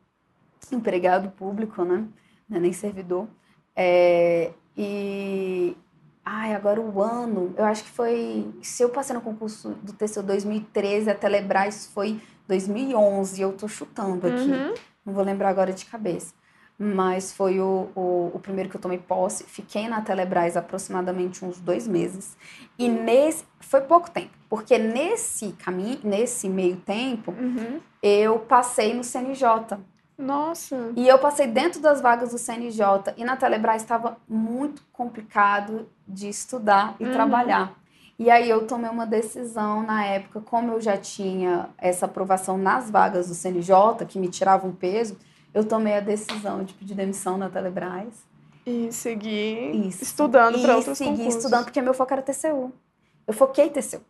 Empregado 0.71 1.29
público, 1.31 1.83
né? 1.83 2.05
Não 2.47 2.55
é 2.55 2.59
nem 2.61 2.71
servidor. 2.71 3.27
É, 3.75 4.53
e. 4.83 5.75
Ai, 6.23 6.53
agora 6.53 6.79
o 6.79 7.01
ano, 7.01 7.53
eu 7.57 7.65
acho 7.65 7.83
que 7.83 7.89
foi. 7.89 8.47
Se 8.61 8.83
eu 8.83 8.89
passei 8.89 9.15
no 9.15 9.21
concurso 9.21 9.69
do 9.81 9.93
TCU 9.93 10.21
2013, 10.23 11.09
a 11.09 11.15
Telebrás 11.15 11.87
foi 11.93 12.21
2011, 12.47 13.41
eu 13.41 13.53
tô 13.53 13.67
chutando 13.67 14.27
aqui. 14.27 14.49
Uhum. 14.51 14.73
Não 15.05 15.13
vou 15.13 15.23
lembrar 15.23 15.49
agora 15.49 15.73
de 15.73 15.85
cabeça. 15.85 16.33
Mas 16.81 17.33
foi 17.33 17.59
o, 17.59 17.89
o, 17.95 18.31
o 18.33 18.39
primeiro 18.39 18.69
que 18.69 18.77
eu 18.77 18.81
tomei 18.81 18.97
posse. 18.99 19.43
Fiquei 19.43 19.89
na 19.89 20.01
Telebrás 20.01 20.55
aproximadamente 20.55 21.43
uns 21.43 21.59
dois 21.59 21.87
meses. 21.87 22.37
E 22.77 22.87
nesse. 22.87 23.43
Foi 23.59 23.81
pouco 23.81 24.09
tempo. 24.09 24.29
Porque 24.47 24.77
nesse 24.77 25.51
caminho, 25.53 25.99
nesse 26.03 26.47
meio 26.47 26.77
tempo, 26.77 27.31
Uhum. 27.31 27.79
eu 28.01 28.39
passei 28.39 28.93
no 28.93 29.03
CNJ. 29.03 29.77
Nossa. 30.19 30.91
E 30.97 31.07
eu 31.07 31.17
passei 31.17 31.47
dentro 31.47 31.79
das 31.81 32.01
vagas 32.01 32.31
do 32.31 32.37
CNJ. 32.37 33.13
E 33.17 33.23
na 33.23 33.37
Telebrás 33.37 33.81
estava 33.81 34.17
muito 34.27 34.81
complicado 34.91 35.87
de 36.07 36.27
estudar 36.27 36.95
e 36.99 37.05
Uhum. 37.05 37.11
trabalhar. 37.13 37.73
E 38.19 38.29
aí 38.29 38.49
eu 38.49 38.67
tomei 38.67 38.89
uma 38.89 39.05
decisão 39.07 39.81
na 39.81 40.03
época, 40.05 40.41
como 40.41 40.73
eu 40.73 40.81
já 40.81 40.97
tinha 40.97 41.69
essa 41.77 42.05
aprovação 42.05 42.57
nas 42.57 42.91
vagas 42.91 43.29
do 43.29 43.33
CNJ, 43.33 44.05
que 44.05 44.19
me 44.19 44.27
tirava 44.27 44.67
um 44.67 44.73
peso, 44.73 45.17
eu 45.53 45.63
tomei 45.63 45.93
a 45.95 46.01
decisão 46.01 46.63
de 46.63 46.73
pedir 46.73 46.95
demissão 46.95 47.37
na 47.37 47.49
Telebrás. 47.49 48.27
E 48.65 48.91
seguir 48.91 49.73
Isso. 49.87 50.03
estudando 50.03 50.61
para 50.61 50.73
e 50.73 50.75
outros 50.75 50.97
segui 50.97 51.11
concursos. 51.11 51.35
estudando 51.37 51.63
porque 51.63 51.81
meu 51.81 51.93
foco 51.93 52.11
era 52.13 52.21
TCU. 52.21 52.73
Eu 53.25 53.33
foquei 53.33 53.69
TCU. 53.69 54.01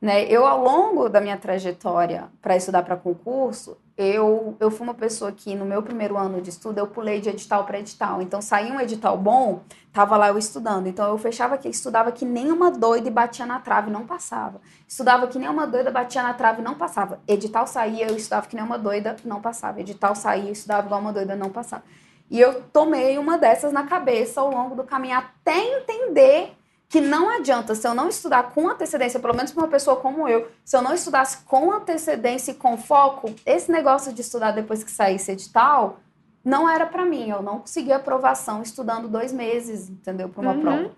Né? 0.00 0.24
Eu, 0.24 0.46
ao 0.46 0.62
longo 0.62 1.08
da 1.08 1.20
minha 1.20 1.38
trajetória 1.38 2.28
para 2.42 2.56
estudar 2.56 2.82
para 2.82 2.96
concurso, 2.96 3.78
eu, 3.96 4.54
eu 4.60 4.70
fui 4.70 4.86
uma 4.86 4.92
pessoa 4.92 5.32
que, 5.32 5.54
no 5.54 5.64
meu 5.64 5.82
primeiro 5.82 6.18
ano 6.18 6.42
de 6.42 6.50
estudo, 6.50 6.78
eu 6.78 6.86
pulei 6.86 7.18
de 7.18 7.30
edital 7.30 7.64
para 7.64 7.78
edital. 7.78 8.20
Então, 8.20 8.42
saía 8.42 8.70
um 8.70 8.78
edital 8.78 9.16
bom, 9.16 9.62
tava 9.94 10.18
lá 10.18 10.28
eu 10.28 10.36
estudando. 10.36 10.86
Então, 10.86 11.08
eu 11.08 11.16
fechava 11.16 11.54
aqui, 11.54 11.68
estudava 11.68 12.12
que 12.12 12.26
nem 12.26 12.52
uma 12.52 12.70
doida 12.70 13.08
e 13.08 13.10
batia 13.10 13.46
na 13.46 13.58
trave, 13.58 13.90
não 13.90 14.06
passava. 14.06 14.60
Estudava 14.86 15.26
que 15.28 15.38
nem 15.38 15.48
uma 15.48 15.66
doida, 15.66 15.90
batia 15.90 16.22
na 16.22 16.34
trave, 16.34 16.60
não 16.60 16.74
passava. 16.74 17.18
Edital 17.26 17.66
saía, 17.66 18.06
eu 18.06 18.16
estudava 18.16 18.46
que 18.46 18.54
nem 18.54 18.64
uma 18.64 18.78
doida, 18.78 19.16
não 19.24 19.40
passava. 19.40 19.80
Edital 19.80 20.14
saía, 20.14 20.48
eu 20.48 20.52
estudava 20.52 20.86
igual 20.86 21.00
uma 21.00 21.12
doida, 21.12 21.34
não 21.34 21.48
passava. 21.48 21.82
E 22.30 22.38
eu 22.40 22.62
tomei 22.72 23.16
uma 23.18 23.38
dessas 23.38 23.72
na 23.72 23.84
cabeça 23.84 24.40
ao 24.40 24.50
longo 24.50 24.74
do 24.74 24.84
caminho 24.84 25.16
até 25.16 25.56
entender 25.78 26.55
que 26.88 27.00
não 27.00 27.28
adianta, 27.30 27.74
se 27.74 27.86
eu 27.86 27.94
não 27.94 28.08
estudar 28.08 28.50
com 28.54 28.68
antecedência, 28.68 29.18
pelo 29.18 29.34
menos 29.34 29.50
para 29.52 29.62
uma 29.64 29.68
pessoa 29.70 29.96
como 29.96 30.28
eu, 30.28 30.48
se 30.64 30.76
eu 30.76 30.82
não 30.82 30.94
estudasse 30.94 31.38
com 31.44 31.72
antecedência 31.72 32.52
e 32.52 32.54
com 32.54 32.76
foco, 32.78 33.34
esse 33.44 33.70
negócio 33.72 34.12
de 34.12 34.20
estudar 34.20 34.52
depois 34.52 34.84
que 34.84 34.90
saísse 34.90 35.32
edital 35.32 35.98
não 36.44 36.68
era 36.70 36.86
para 36.86 37.04
mim. 37.04 37.28
Eu 37.28 37.42
não 37.42 37.58
consegui 37.58 37.92
aprovação 37.92 38.62
estudando 38.62 39.08
dois 39.08 39.32
meses, 39.32 39.88
entendeu? 39.90 40.28
Para 40.28 40.42
uma 40.42 40.52
Uhum. 40.52 40.60
prova. 40.60 40.90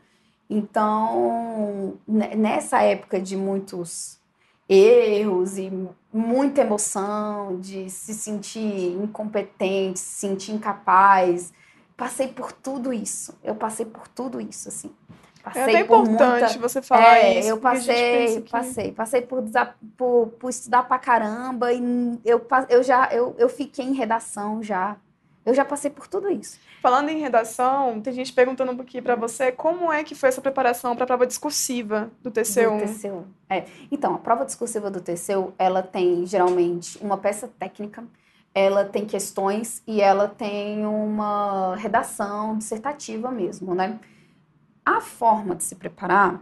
Então, 0.51 1.95
ne- 2.07 2.35
nessa 2.35 2.83
época 2.83 3.21
de 3.21 3.37
muitos 3.37 4.19
erros 4.69 5.57
e 5.57 5.73
muita 6.13 6.61
emoção, 6.61 7.59
de 7.61 7.89
se 7.89 8.13
sentir 8.13 8.93
incompetente, 9.03 9.99
se 9.99 10.21
sentir 10.21 10.53
incapaz, 10.53 11.53
passei 11.97 12.29
por 12.29 12.53
tudo 12.53 12.93
isso. 12.93 13.35
Eu 13.43 13.55
passei 13.55 13.87
por 13.87 14.07
tudo 14.09 14.41
isso, 14.41 14.69
assim. 14.69 14.91
É 15.41 15.43
Passei 15.45 15.63
até 15.63 15.85
por 15.85 16.01
importante 16.03 16.41
muita... 16.43 16.59
você 16.59 16.83
falar 16.83 17.19
É, 17.19 17.39
isso. 17.39 17.49
eu 17.49 17.59
passei, 17.59 18.43
que- 18.43 18.51
passei, 18.51 18.93
passei 18.93 19.23
por, 19.23 19.41
desa- 19.43 19.75
por, 19.97 20.27
por 20.39 20.51
estudar 20.51 20.83
pra 20.83 20.99
caramba 20.99 21.73
e 21.73 21.81
eu, 22.25 22.45
eu 22.69 22.83
já 22.83 23.09
eu, 23.13 23.35
eu 23.39 23.49
fiquei 23.49 23.85
em 23.85 23.93
redação 23.95 24.63
já. 24.63 24.97
Eu 25.47 25.55
já 25.55 25.65
passei 25.65 25.91
por 25.91 26.07
tudo 26.07 26.31
isso. 26.31 26.59
Falando 26.83 27.09
em 27.09 27.21
redação, 27.21 28.01
tem 28.03 28.13
gente 28.13 28.33
perguntando 28.35 28.71
um 28.73 28.77
pouquinho 28.77 29.03
para 29.03 29.15
você 29.17 29.51
como 29.51 29.91
é 29.91 30.05
que 30.05 30.15
foi 30.15 30.29
essa 30.29 30.43
preparação 30.43 30.95
para 30.95 31.05
a 31.05 31.07
prova 31.07 31.27
discursiva 31.27 32.11
do 32.23 32.31
TCU. 32.31 32.77
Do 32.79 32.85
TCU. 32.93 33.25
É. 33.49 33.65
Então, 33.91 34.15
a 34.15 34.19
prova 34.19 34.45
discursiva 34.45 34.91
do 34.91 35.01
TCU, 35.01 35.55
ela 35.59 35.83
tem 35.83 36.27
geralmente 36.27 36.99
uma 37.01 37.17
peça 37.17 37.49
técnica, 37.59 38.05
ela 38.55 38.85
tem 38.85 39.07
questões 39.07 39.83
e 39.87 40.03
ela 40.03 40.29
tem 40.29 40.85
uma 40.85 41.75
redação 41.77 42.59
dissertativa 42.59 43.31
mesmo, 43.31 43.75
né? 43.75 43.99
A 44.89 45.03
forma 45.03 45.55
de 45.55 45.65
se 45.65 45.75
preparar, 45.75 46.41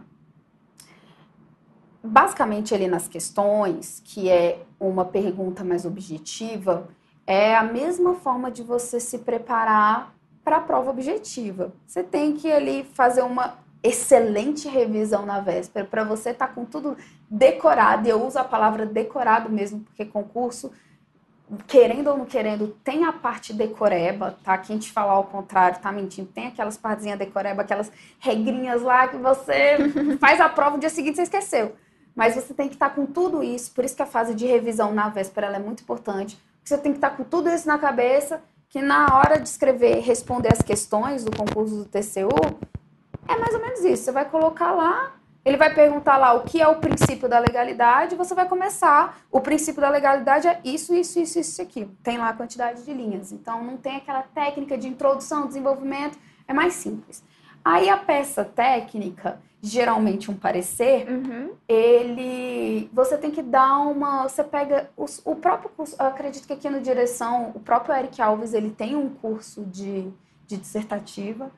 basicamente 2.01 2.73
ali 2.73 2.87
nas 2.87 3.05
questões, 3.05 4.01
que 4.05 4.29
é 4.29 4.63
uma 4.79 5.03
pergunta 5.03 5.65
mais 5.65 5.83
objetiva, 5.83 6.87
é 7.25 7.57
a 7.57 7.61
mesma 7.61 8.15
forma 8.15 8.49
de 8.49 8.63
você 8.63 9.01
se 9.01 9.17
preparar 9.17 10.15
para 10.45 10.55
a 10.55 10.61
prova 10.61 10.91
objetiva. 10.91 11.73
Você 11.85 12.01
tem 12.01 12.37
que 12.37 12.49
ali 12.49 12.85
fazer 12.85 13.21
uma 13.21 13.55
excelente 13.83 14.69
revisão 14.69 15.25
na 15.25 15.41
véspera 15.41 15.85
para 15.85 16.05
você 16.05 16.29
estar 16.29 16.47
com 16.47 16.63
tudo 16.63 16.95
decorado. 17.29 18.07
E 18.07 18.11
eu 18.11 18.25
uso 18.25 18.39
a 18.39 18.45
palavra 18.45 18.85
decorado 18.85 19.49
mesmo, 19.49 19.81
porque 19.81 20.05
concurso, 20.05 20.71
querendo 21.65 22.09
ou 22.09 22.17
não 22.17 22.25
querendo, 22.25 22.75
tem 22.83 23.05
a 23.05 23.13
parte 23.13 23.53
decoreba, 23.53 24.37
tá? 24.43 24.57
Quem 24.57 24.77
te 24.77 24.91
falar 24.91 25.13
ao 25.13 25.23
contrário 25.23 25.79
tá 25.79 25.91
mentindo. 25.91 26.27
Tem 26.27 26.47
aquelas 26.47 26.77
partezinhas 26.77 27.17
decoreba, 27.17 27.61
aquelas 27.61 27.91
regrinhas 28.19 28.81
lá 28.81 29.07
que 29.07 29.17
você 29.17 29.77
faz 30.19 30.41
a 30.41 30.49
prova, 30.49 30.71
no 30.71 30.79
dia 30.79 30.89
seguinte 30.89 31.15
você 31.15 31.23
esqueceu. 31.23 31.75
Mas 32.15 32.35
você 32.35 32.53
tem 32.53 32.67
que 32.67 32.73
estar 32.73 32.89
com 32.89 33.05
tudo 33.05 33.43
isso, 33.43 33.71
por 33.71 33.85
isso 33.85 33.95
que 33.95 34.01
a 34.01 34.07
fase 34.07 34.33
de 34.33 34.45
revisão 34.45 34.93
na 34.93 35.07
véspera 35.07 35.47
ela 35.47 35.57
é 35.57 35.59
muito 35.59 35.83
importante. 35.83 36.37
Você 36.63 36.77
tem 36.77 36.91
que 36.91 36.97
estar 36.97 37.11
com 37.11 37.23
tudo 37.23 37.49
isso 37.49 37.67
na 37.67 37.77
cabeça, 37.77 38.41
que 38.69 38.81
na 38.81 39.15
hora 39.15 39.39
de 39.39 39.47
escrever, 39.47 39.99
responder 39.99 40.51
as 40.51 40.61
questões 40.61 41.23
do 41.23 41.31
concurso 41.35 41.75
do 41.75 41.85
TCU, 41.85 42.29
é 43.27 43.37
mais 43.37 43.53
ou 43.53 43.61
menos 43.61 43.79
isso. 43.81 44.03
Você 44.03 44.11
vai 44.11 44.25
colocar 44.25 44.71
lá, 44.71 45.13
ele 45.47 45.57
vai 45.57 45.73
perguntar 45.73 46.17
lá 46.17 46.33
o 46.33 46.41
que 46.43 46.61
é 46.61 46.67
o 46.67 46.75
princípio 46.75 47.29
da 47.29 47.39
legalidade, 47.39 48.15
você 48.15 48.35
vai 48.35 48.47
começar. 48.47 49.19
O 49.31 49.39
princípio 49.39 49.79
da 49.81 49.89
legalidade 49.89 50.47
é 50.47 50.59
isso, 50.63 50.93
isso, 50.93 51.19
isso, 51.19 51.39
isso 51.39 51.61
aqui. 51.61 51.87
Tem 52.03 52.17
lá 52.17 52.29
a 52.29 52.33
quantidade 52.33 52.83
de 52.83 52.93
linhas. 52.93 53.31
Então 53.31 53.63
não 53.63 53.77
tem 53.77 53.95
aquela 53.95 54.23
técnica 54.23 54.77
de 54.77 54.87
introdução, 54.87 55.47
desenvolvimento, 55.47 56.17
é 56.47 56.53
mais 56.53 56.73
simples. 56.73 57.23
Aí 57.63 57.89
a 57.89 57.97
peça 57.97 58.43
técnica, 58.45 59.39
geralmente 59.61 60.29
um 60.29 60.35
parecer, 60.35 61.07
Uhum. 61.09 61.51
ele 61.67 62.89
você 62.93 63.17
tem 63.17 63.31
que 63.31 63.41
dar 63.41 63.79
uma 63.79 64.23
você 64.23 64.43
pega 64.43 64.89
os- 64.97 65.21
o 65.25 65.35
próprio 65.35 65.69
curso 65.75 65.95
eu 65.99 66.05
acredito 66.07 66.45
que 66.47 66.53
aqui 66.53 66.69
no 66.69 66.79
direção 66.81 67.51
o 67.55 67.59
próprio 67.59 67.95
Eric 67.95 68.21
Alves 68.21 68.53
ele 68.53 68.69
tem 68.71 68.95
um 68.95 69.09
curso 69.09 69.63
de, 69.65 70.07
de 70.45 70.57
dissertativa 70.57 71.51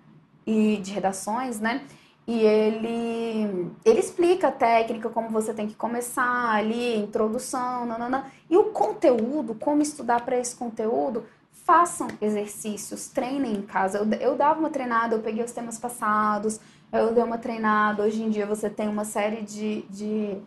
e 0.46 0.78
de 0.78 0.92
redações 0.92 1.60
né 1.60 1.84
e 2.30 2.42
ele 2.42 3.72
ele 3.84 4.00
explica 4.00 4.50
a 4.50 4.52
técnica 4.52 5.10
como 5.10 5.30
você 5.30 5.54
tem 5.54 5.68
que 5.68 5.76
começar 5.76 6.54
ali 6.54 6.98
introdução 6.98 7.86
nanana. 7.86 8.32
e 8.50 8.58
o 8.58 8.66
conteúdo 8.66 9.56
como 9.56 9.82
estudar 9.82 10.24
para 10.24 10.38
esse 10.38 10.56
conteúdo 10.56 11.24
façam 11.66 12.08
exercícios 12.22 13.08
treinem 13.08 13.54
em 13.54 13.62
casa 13.62 14.00
eu, 14.00 14.20
eu 14.20 14.36
dava 14.36 14.60
uma 14.60 14.70
treinada 14.70 15.16
eu 15.16 15.22
peguei 15.22 15.44
os 15.44 15.52
temas 15.52 15.78
passados 15.78 16.60
eu 16.92 17.14
dei 17.14 17.24
uma 17.24 17.38
treinada. 17.38 18.04
Hoje 18.04 18.22
em 18.24 18.30
dia 18.30 18.46
você 18.46 18.70
tem 18.70 18.88
uma 18.88 19.06
série 19.06 19.42
de, 19.44 19.84
de, 19.90 20.38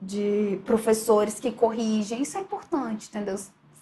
de 0.00 0.60
professores 0.64 1.40
que 1.40 1.50
corrigem. 1.50 2.22
Isso 2.22 2.38
é 2.38 2.40
importante, 2.40 3.08
entendeu? 3.08 3.36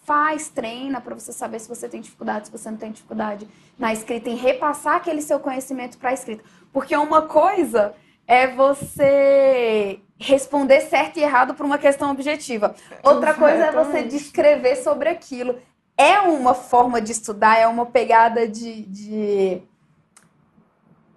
Faz, 0.09 0.49
treina 0.49 1.03
para 1.03 1.15
você 1.15 1.35
saber 1.35 1.61
se 1.61 1.69
você 1.69 1.87
tem 1.87 2.01
dificuldade, 2.01 2.47
se 2.47 2.51
você 2.51 2.71
não 2.71 2.79
tem 2.79 2.91
dificuldade 2.91 3.47
na 3.79 3.93
escrita, 3.93 4.31
em 4.31 4.37
repassar 4.37 4.95
aquele 4.95 5.21
seu 5.21 5.39
conhecimento 5.39 5.99
para 5.99 6.09
a 6.09 6.15
escrita. 6.15 6.43
Porque 6.73 6.97
uma 6.97 7.21
coisa 7.21 7.93
é 8.27 8.47
você 8.47 10.01
responder 10.19 10.81
certo 10.81 11.19
e 11.19 11.23
errado 11.23 11.53
para 11.53 11.67
uma 11.67 11.77
questão 11.77 12.11
objetiva. 12.11 12.75
Outra 13.03 13.35
coisa 13.35 13.67
é 13.67 13.71
você 13.71 14.03
descrever 14.03 14.77
sobre 14.77 15.11
aquilo. 15.11 15.59
É 15.95 16.19
uma 16.21 16.55
forma 16.55 17.03
de 17.03 17.13
estudar, 17.13 17.59
é 17.59 17.67
uma 17.67 17.85
pegada 17.85 18.49
de, 18.49 18.85
de 18.85 19.63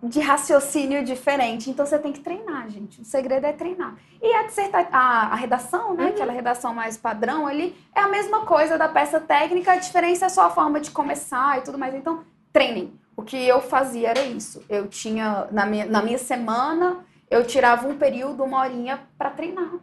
de 0.03 0.19
raciocínio 0.19 1.03
diferente. 1.03 1.69
Então 1.69 1.85
você 1.85 1.99
tem 1.99 2.11
que 2.11 2.19
treinar, 2.19 2.69
gente. 2.69 3.01
O 3.01 3.05
segredo 3.05 3.45
é 3.45 3.53
treinar. 3.53 3.95
E 4.21 4.33
a, 4.33 4.43
disserta... 4.43 4.87
a, 4.91 5.27
a 5.27 5.35
redação, 5.35 5.93
né? 5.93 6.07
Aquela 6.07 6.33
redação 6.33 6.73
mais 6.73 6.97
padrão 6.97 7.45
ali, 7.45 7.75
é 7.95 7.99
a 7.99 8.07
mesma 8.07 8.45
coisa 8.45 8.77
da 8.77 8.89
peça 8.89 9.19
técnica, 9.19 9.73
a 9.73 9.77
diferença 9.77 10.25
é 10.25 10.29
só 10.29 10.47
a 10.47 10.49
forma 10.49 10.79
de 10.79 10.91
começar 10.91 11.59
e 11.59 11.61
tudo 11.61 11.77
mais. 11.77 11.93
Então, 11.93 12.23
treinem. 12.51 12.99
O 13.15 13.23
que 13.23 13.37
eu 13.37 13.61
fazia 13.61 14.09
era 14.09 14.23
isso. 14.23 14.63
Eu 14.67 14.87
tinha, 14.87 15.47
na 15.51 15.65
minha, 15.65 15.85
na 15.85 16.01
minha 16.01 16.17
semana, 16.17 17.05
eu 17.29 17.45
tirava 17.45 17.87
um 17.87 17.97
período, 17.97 18.43
uma 18.43 18.61
horinha 18.61 18.99
para 19.17 19.29
treinar. 19.29 19.73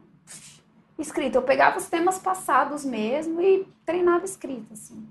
Escrita. 0.98 1.38
Eu 1.38 1.42
pegava 1.42 1.78
os 1.78 1.86
temas 1.86 2.18
passados 2.18 2.84
mesmo 2.84 3.40
e 3.40 3.68
treinava 3.86 4.24
escrita, 4.24 4.72
assim. 4.72 5.06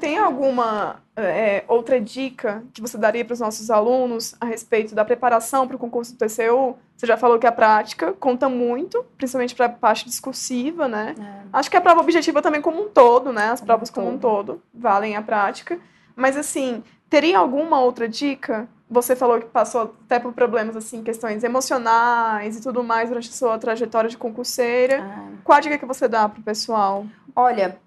Tem 0.00 0.18
alguma 0.18 0.96
é, 1.14 1.64
outra 1.68 2.00
dica 2.00 2.64
que 2.72 2.80
você 2.80 2.96
daria 2.96 3.24
para 3.24 3.34
os 3.34 3.40
nossos 3.40 3.70
alunos 3.70 4.34
a 4.40 4.46
respeito 4.46 4.94
da 4.94 5.04
preparação 5.04 5.66
para 5.66 5.76
o 5.76 5.78
concurso 5.78 6.12
do 6.14 6.18
TCU? 6.18 6.76
Você 6.96 7.06
já 7.06 7.16
falou 7.16 7.38
que 7.38 7.46
a 7.46 7.52
prática 7.52 8.12
conta 8.14 8.48
muito, 8.48 9.04
principalmente 9.16 9.54
para 9.54 9.66
a 9.66 9.68
parte 9.68 10.04
discursiva, 10.06 10.88
né? 10.88 11.14
Acho 11.52 11.70
que 11.70 11.76
a 11.76 11.80
prova 11.80 12.00
objetiva 12.00 12.40
também 12.40 12.60
como 12.62 12.82
um 12.82 12.88
todo, 12.88 13.32
né? 13.32 13.50
As 13.50 13.60
Como 13.60 13.66
provas 13.66 13.90
como 13.90 14.08
um 14.08 14.18
todo. 14.18 14.62
valem 14.72 15.14
a 15.16 15.22
prática. 15.22 15.78
Mas 16.16 16.36
assim, 16.36 16.82
teria 17.10 17.38
alguma 17.38 17.80
outra 17.80 18.08
dica? 18.08 18.68
Você 18.90 19.16
falou 19.16 19.40
que 19.40 19.46
passou 19.46 19.94
até 20.04 20.18
por 20.18 20.32
problemas 20.32 20.76
assim, 20.76 21.02
questões 21.02 21.42
emocionais 21.44 22.56
e 22.58 22.62
tudo 22.62 22.82
mais 22.84 23.08
durante 23.08 23.30
a 23.30 23.32
sua 23.32 23.58
trajetória 23.58 24.08
de 24.08 24.18
concurseira. 24.18 25.02
Ah, 25.02 25.28
Qual 25.42 25.56
a 25.56 25.60
dica 25.60 25.78
que 25.78 25.86
você 25.86 26.06
dá 26.08 26.28
pro 26.28 26.42
pessoal? 26.42 27.06
Olha, 27.34 27.78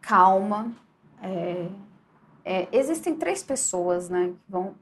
calma. 0.00 0.70
É, 1.22 1.68
é, 2.44 2.68
existem 2.72 3.14
três 3.14 3.42
pessoas, 3.42 4.08
né, 4.08 4.34
que 4.44 4.50
vão, 4.50 4.74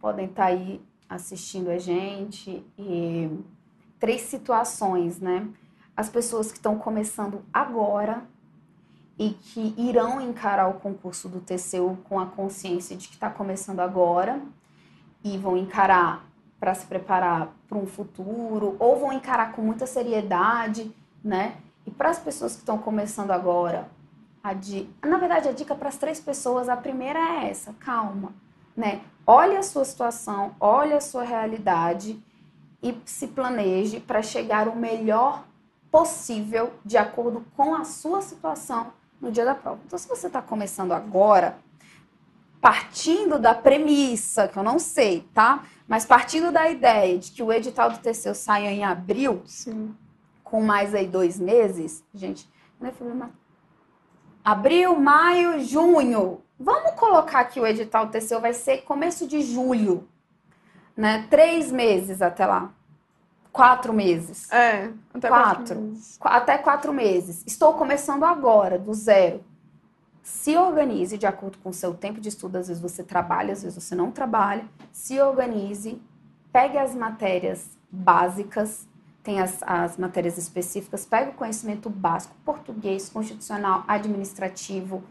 podem 0.00 0.26
estar 0.26 0.46
aí 0.46 0.80
assistindo 1.08 1.70
a 1.70 1.78
gente 1.78 2.64
e 2.78 3.30
três 4.00 4.22
situações, 4.22 5.20
né? 5.20 5.46
As 5.96 6.08
pessoas 6.08 6.50
que 6.50 6.56
estão 6.56 6.78
começando 6.78 7.44
agora 7.52 8.22
e 9.18 9.30
que 9.30 9.74
irão 9.76 10.20
encarar 10.20 10.68
o 10.68 10.80
concurso 10.80 11.28
do 11.28 11.40
TCU 11.40 11.98
com 12.04 12.18
a 12.18 12.26
consciência 12.26 12.96
de 12.96 13.06
que 13.06 13.14
está 13.14 13.30
começando 13.30 13.80
agora 13.80 14.42
e 15.22 15.38
vão 15.38 15.56
encarar 15.56 16.26
para 16.58 16.74
se 16.74 16.86
preparar 16.86 17.54
para 17.68 17.78
um 17.78 17.86
futuro 17.86 18.76
ou 18.78 18.98
vão 18.98 19.12
encarar 19.12 19.52
com 19.52 19.62
muita 19.62 19.86
seriedade, 19.86 20.94
né? 21.22 21.58
E 21.86 21.90
para 21.90 22.10
as 22.10 22.18
pessoas 22.18 22.54
que 22.54 22.60
estão 22.60 22.78
começando 22.78 23.30
agora, 23.30 23.88
di... 24.52 24.88
na 25.02 25.16
verdade 25.16 25.48
a 25.48 25.52
dica 25.52 25.74
para 25.74 25.88
as 25.88 25.96
três 25.96 26.20
pessoas, 26.20 26.68
a 26.68 26.76
primeira 26.76 27.18
é 27.18 27.50
essa, 27.50 27.72
calma, 27.74 28.32
né? 28.76 29.00
Olhe 29.26 29.56
a 29.56 29.62
sua 29.62 29.84
situação, 29.84 30.54
olhe 30.60 30.92
a 30.92 31.00
sua 31.00 31.22
realidade 31.22 32.22
e 32.82 32.94
se 33.06 33.28
planeje 33.28 34.00
para 34.00 34.20
chegar 34.20 34.68
o 34.68 34.76
melhor 34.76 35.44
possível 35.90 36.72
de 36.84 36.98
acordo 36.98 37.44
com 37.56 37.74
a 37.74 37.84
sua 37.84 38.20
situação 38.20 38.92
no 39.20 39.32
dia 39.32 39.44
da 39.44 39.54
prova. 39.54 39.80
Então, 39.86 39.98
se 39.98 40.06
você 40.06 40.26
está 40.26 40.42
começando 40.42 40.92
agora, 40.92 41.56
partindo 42.60 43.38
da 43.38 43.54
premissa, 43.54 44.48
que 44.48 44.58
eu 44.58 44.62
não 44.62 44.78
sei, 44.78 45.26
tá? 45.32 45.64
Mas 45.86 46.04
partindo 46.04 46.50
da 46.50 46.68
ideia 46.68 47.18
de 47.18 47.30
que 47.30 47.42
o 47.42 47.52
edital 47.52 47.90
do 47.90 47.98
TCU 47.98 48.34
saia 48.34 48.70
em 48.70 48.84
abril, 48.84 49.42
Sim. 49.46 49.94
com 50.42 50.60
mais 50.60 50.94
aí 50.94 51.06
dois 51.06 51.38
meses, 51.38 52.04
gente, 52.12 52.50
não 52.80 52.88
é 52.88 52.92
problema. 52.92 53.30
Abril, 54.44 54.94
maio, 55.00 55.64
junho. 55.64 56.42
Vamos 56.60 56.92
colocar 56.92 57.44
que 57.46 57.58
o 57.58 57.66
edital 57.66 58.08
TCU 58.08 58.40
vai 58.40 58.52
ser 58.52 58.82
começo 58.82 59.26
de 59.26 59.40
julho, 59.40 60.06
né? 60.94 61.26
Três 61.30 61.72
meses 61.72 62.20
até 62.20 62.44
lá. 62.44 62.70
Quatro 63.50 63.92
meses. 63.92 64.52
É, 64.52 64.90
até 65.14 65.28
quatro. 65.28 65.56
quatro 65.56 65.80
meses. 65.80 66.18
Até 66.20 66.58
quatro 66.58 66.92
meses. 66.92 67.44
Estou 67.46 67.72
começando 67.72 68.24
agora, 68.24 68.78
do 68.78 68.92
zero. 68.92 69.42
Se 70.22 70.56
organize 70.56 71.16
de 71.16 71.26
acordo 71.26 71.56
com 71.58 71.70
o 71.70 71.74
seu 71.74 71.94
tempo 71.94 72.20
de 72.20 72.28
estudo. 72.28 72.56
Às 72.56 72.68
vezes 72.68 72.82
você 72.82 73.02
trabalha, 73.02 73.52
às 73.52 73.62
vezes 73.62 73.82
você 73.82 73.94
não 73.94 74.10
trabalha. 74.10 74.66
Se 74.92 75.20
organize, 75.20 76.02
pegue 76.52 76.76
as 76.76 76.94
matérias 76.94 77.70
básicas, 77.90 78.86
tem 79.24 79.40
as, 79.40 79.62
as 79.62 79.96
matérias 79.96 80.36
específicas, 80.36 81.06
pegue 81.06 81.30
o 81.30 81.32
conhecimento 81.32 81.88
básico, 81.88 82.34
português, 82.44 83.08
constitucional, 83.08 83.82
administrativo. 83.88 85.02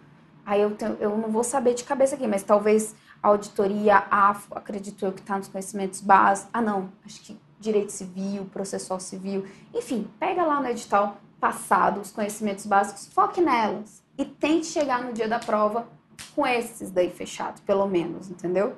Aí 0.45 0.61
eu, 0.61 0.75
tenho, 0.75 0.95
eu 0.99 1.17
não 1.17 1.29
vou 1.29 1.43
saber 1.43 1.73
de 1.73 1.83
cabeça 1.83 2.15
aqui, 2.15 2.27
mas 2.27 2.43
talvez 2.43 2.95
auditoria, 3.23 4.03
AFO, 4.11 4.55
acredito 4.55 5.03
eu 5.03 5.11
que 5.11 5.21
está 5.21 5.35
nos 5.37 5.47
conhecimentos 5.47 5.99
básicos. 5.99 6.49
Ah, 6.53 6.61
não, 6.61 6.91
acho 7.03 7.21
que 7.21 7.39
direito 7.59 7.91
civil, 7.91 8.45
processual 8.45 8.99
civil, 8.99 9.47
enfim, 9.73 10.07
pega 10.19 10.43
lá 10.43 10.61
no 10.61 10.67
edital 10.67 11.17
passado 11.39 11.99
os 11.99 12.11
conhecimentos 12.11 12.65
básicos, 12.65 13.07
foque 13.07 13.41
nelas 13.41 14.03
e 14.17 14.25
tente 14.25 14.67
chegar 14.67 15.01
no 15.01 15.11
dia 15.11 15.27
da 15.27 15.39
prova 15.39 15.87
com 16.35 16.45
esses 16.45 16.91
daí 16.91 17.09
fechados, 17.09 17.61
pelo 17.61 17.87
menos, 17.87 18.29
entendeu? 18.29 18.75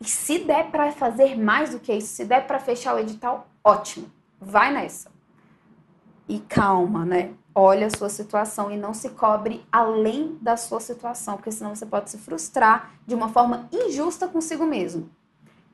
E 0.00 0.04
se 0.04 0.40
der 0.40 0.70
para 0.70 0.92
fazer 0.92 1.36
mais 1.36 1.70
do 1.70 1.80
que 1.80 1.92
isso, 1.92 2.14
se 2.14 2.24
der 2.24 2.46
para 2.46 2.60
fechar 2.60 2.94
o 2.94 2.98
edital, 2.98 3.48
ótimo, 3.64 4.10
vai 4.40 4.72
nessa. 4.72 5.10
E 6.28 6.38
calma, 6.40 7.04
né? 7.04 7.34
Olha 7.54 7.86
a 7.86 7.90
sua 7.90 8.08
situação 8.08 8.70
e 8.70 8.76
não 8.76 8.94
se 8.94 9.10
cobre 9.10 9.64
além 9.70 10.38
da 10.40 10.56
sua 10.56 10.80
situação, 10.80 11.36
porque 11.36 11.52
senão 11.52 11.74
você 11.74 11.84
pode 11.84 12.10
se 12.10 12.18
frustrar 12.18 12.92
de 13.06 13.14
uma 13.14 13.28
forma 13.28 13.68
injusta 13.70 14.26
consigo 14.26 14.64
mesmo. 14.64 15.10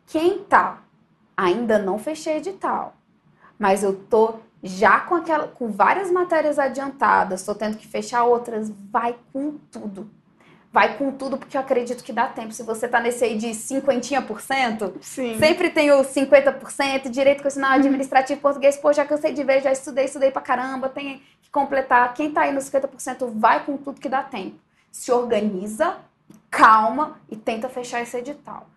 Quem 0.07 0.43
tá 0.43 0.83
ainda 1.37 1.79
não 1.79 1.99
fechei 1.99 2.39
edital, 2.39 2.97
mas 3.59 3.85
eu 3.85 3.95
tô 3.95 4.35
já 4.63 5.01
com 5.01 5.15
aquela 5.15 5.47
com 5.47 5.71
várias 5.71 6.11
matérias 6.11 6.59
adiantadas, 6.59 7.41
estou 7.41 7.55
tendo 7.55 7.77
que 7.77 7.87
fechar 7.87 8.25
outras, 8.25 8.73
vai 8.91 9.17
com 9.33 9.59
tudo. 9.71 10.11
Vai 10.71 10.99
com 10.99 11.11
tudo, 11.11 11.39
porque 11.39 11.57
eu 11.57 11.61
acredito 11.61 12.05
que 12.05 12.13
dá 12.13 12.27
tempo. 12.27 12.53
Se 12.53 12.63
você 12.63 12.87
tá 12.87 13.01
nesse 13.01 13.25
aí 13.25 13.39
de 13.39 13.49
50%, 13.49 14.93
Sim. 15.01 15.39
sempre 15.39 15.71
tem 15.71 15.91
o 15.91 16.03
50%, 16.03 17.09
direito 17.09 17.43
constitucional, 17.43 17.71
uhum. 17.73 17.79
administrativo, 17.79 18.41
português, 18.41 18.77
pô, 18.77 18.93
já 18.93 19.05
cansei 19.05 19.33
de 19.33 19.43
ver, 19.43 19.63
já 19.63 19.73
estudei, 19.73 20.05
estudei 20.05 20.31
pra 20.31 20.43
caramba, 20.43 20.89
tem 20.89 21.23
que 21.41 21.51
completar. 21.51 22.13
Quem 22.13 22.31
tá 22.31 22.43
aí 22.43 22.53
nos 22.53 22.65
50%, 22.65 23.33
vai 23.35 23.65
com 23.65 23.79
tudo 23.79 24.01
que 24.01 24.09
dá 24.09 24.23
tempo. 24.23 24.57
Se 24.93 25.11
organiza, 25.11 25.97
calma 26.51 27.19
e 27.31 27.37
tenta 27.37 27.69
fechar 27.69 28.03
esse 28.03 28.17
edital. 28.19 28.69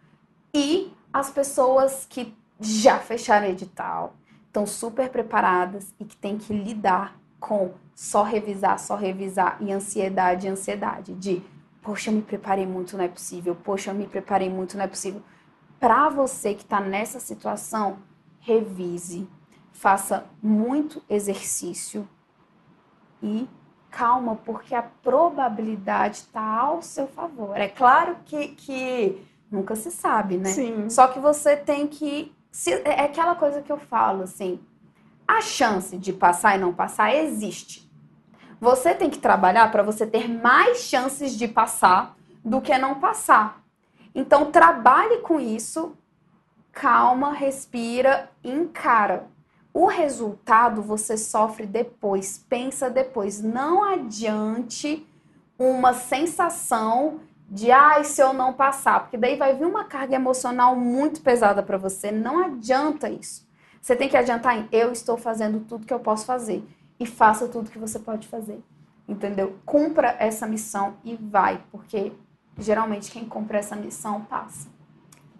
E 0.53 0.93
as 1.11 1.29
pessoas 1.29 2.05
que 2.09 2.33
já 2.59 2.99
fecharam 2.99 3.47
edital, 3.47 4.13
estão 4.47 4.67
super 4.67 5.09
preparadas 5.09 5.93
e 5.99 6.05
que 6.05 6.15
tem 6.15 6.37
que 6.37 6.53
lidar 6.53 7.17
com 7.39 7.71
só 7.95 8.23
revisar, 8.23 8.77
só 8.79 8.95
revisar 8.95 9.57
e 9.59 9.71
ansiedade, 9.71 10.47
ansiedade 10.47 11.13
de 11.15 11.41
poxa, 11.81 12.09
eu 12.09 12.15
me 12.15 12.21
preparei 12.21 12.65
muito, 12.65 12.97
não 12.97 13.03
é 13.03 13.07
possível. 13.07 13.55
Poxa, 13.55 13.91
eu 13.91 13.95
me 13.95 14.07
preparei 14.07 14.49
muito, 14.49 14.77
não 14.77 14.83
é 14.83 14.87
possível. 14.87 15.21
Para 15.79 16.09
você 16.09 16.53
que 16.53 16.63
está 16.63 16.79
nessa 16.79 17.19
situação, 17.19 17.99
revise, 18.39 19.27
faça 19.71 20.25
muito 20.41 21.01
exercício 21.09 22.07
e 23.21 23.47
calma, 23.89 24.35
porque 24.35 24.73
a 24.73 24.81
probabilidade 24.81 26.17
está 26.17 26.59
ao 26.59 26.81
seu 26.81 27.07
favor. 27.07 27.57
É 27.57 27.67
claro 27.67 28.17
que, 28.25 28.49
que 28.49 29.25
nunca 29.51 29.75
se 29.75 29.91
sabe, 29.91 30.37
né? 30.37 30.49
Sim. 30.49 30.89
Só 30.89 31.07
que 31.07 31.19
você 31.19 31.57
tem 31.57 31.87
que 31.87 32.33
se, 32.51 32.73
é, 32.73 33.01
é 33.01 33.03
aquela 33.03 33.35
coisa 33.35 33.61
que 33.61 33.71
eu 33.71 33.77
falo, 33.77 34.23
assim, 34.23 34.59
a 35.27 35.41
chance 35.41 35.97
de 35.97 36.11
passar 36.13 36.57
e 36.57 36.61
não 36.61 36.73
passar 36.73 37.15
existe. 37.15 37.90
Você 38.61 38.93
tem 38.93 39.09
que 39.09 39.17
trabalhar 39.17 39.71
para 39.71 39.81
você 39.81 40.05
ter 40.05 40.29
mais 40.29 40.81
chances 40.81 41.35
de 41.35 41.47
passar 41.47 42.15
do 42.45 42.61
que 42.61 42.77
não 42.77 42.99
passar. 42.99 43.63
Então, 44.13 44.51
trabalhe 44.51 45.17
com 45.21 45.39
isso, 45.39 45.97
calma, 46.71 47.33
respira, 47.33 48.29
encara. 48.43 49.25
O 49.73 49.87
resultado 49.87 50.79
você 50.79 51.17
sofre 51.17 51.65
depois, 51.65 52.45
pensa 52.47 52.87
depois. 52.87 53.41
Não 53.41 53.83
adiante 53.83 55.07
uma 55.57 55.95
sensação 55.95 57.19
de 57.49 57.71
ai, 57.71 58.03
se 58.03 58.21
eu 58.21 58.31
não 58.31 58.53
passar, 58.53 58.99
porque 58.99 59.17
daí 59.17 59.37
vai 59.37 59.55
vir 59.55 59.65
uma 59.65 59.85
carga 59.85 60.15
emocional 60.15 60.75
muito 60.75 61.21
pesada 61.21 61.63
para 61.63 61.79
você. 61.79 62.11
Não 62.11 62.37
adianta 62.43 63.09
isso. 63.09 63.43
Você 63.81 63.95
tem 63.95 64.07
que 64.07 64.15
adiantar 64.15 64.55
em 64.55 64.69
eu 64.71 64.91
estou 64.91 65.17
fazendo 65.17 65.61
tudo 65.61 65.87
que 65.87 65.93
eu 65.93 65.99
posso 65.99 66.27
fazer 66.27 66.63
e 67.01 67.05
faça 67.05 67.47
tudo 67.47 67.71
que 67.71 67.79
você 67.79 67.97
pode 67.97 68.27
fazer. 68.27 68.61
Entendeu? 69.07 69.57
Cumpra 69.65 70.15
essa 70.19 70.45
missão 70.45 70.93
e 71.03 71.15
vai, 71.15 71.59
porque 71.71 72.11
geralmente 72.57 73.11
quem 73.11 73.25
cumpre 73.25 73.57
essa 73.57 73.75
missão 73.75 74.21
passa. 74.21 74.69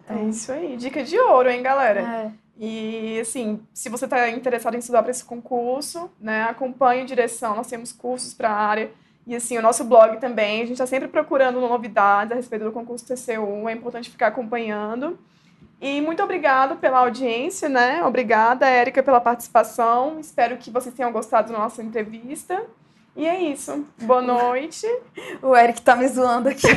Então... 0.04 0.16
É 0.18 0.24
isso 0.24 0.50
aí, 0.50 0.76
dica 0.76 1.04
de 1.04 1.16
ouro, 1.18 1.48
hein, 1.48 1.62
galera? 1.62 2.00
É. 2.00 2.32
E 2.58 3.20
assim, 3.20 3.60
se 3.72 3.88
você 3.88 4.04
está 4.06 4.28
interessado 4.28 4.74
em 4.74 4.78
estudar 4.78 5.02
para 5.02 5.12
esse 5.12 5.24
concurso, 5.24 6.10
né, 6.20 6.42
acompanhe 6.42 7.04
direção. 7.04 7.54
Nós 7.54 7.68
temos 7.68 7.92
cursos 7.92 8.34
para 8.34 8.50
a 8.50 8.56
área 8.56 8.90
e 9.24 9.36
assim, 9.36 9.56
o 9.56 9.62
nosso 9.62 9.84
blog 9.84 10.18
também, 10.18 10.62
a 10.62 10.64
gente 10.64 10.72
está 10.72 10.86
sempre 10.86 11.06
procurando 11.06 11.60
novidades 11.60 12.32
a 12.32 12.34
respeito 12.34 12.64
do 12.64 12.72
concurso 12.72 13.06
TCU, 13.06 13.68
é 13.68 13.72
importante 13.72 14.10
ficar 14.10 14.26
acompanhando. 14.26 15.16
E 15.82 16.00
muito 16.00 16.22
obrigado 16.22 16.76
pela 16.76 17.00
audiência, 17.00 17.68
né? 17.68 18.04
Obrigada, 18.04 18.68
Érica, 18.68 19.02
pela 19.02 19.20
participação. 19.20 20.20
Espero 20.20 20.56
que 20.56 20.70
vocês 20.70 20.94
tenham 20.94 21.10
gostado 21.10 21.52
da 21.52 21.58
nossa 21.58 21.82
entrevista. 21.82 22.64
E 23.16 23.26
é 23.26 23.40
isso. 23.42 23.84
Boa 24.00 24.22
noite. 24.22 24.86
o 25.42 25.56
Eric 25.56 25.82
tá 25.82 25.96
me 25.96 26.06
zoando 26.06 26.48
aqui 26.48 26.68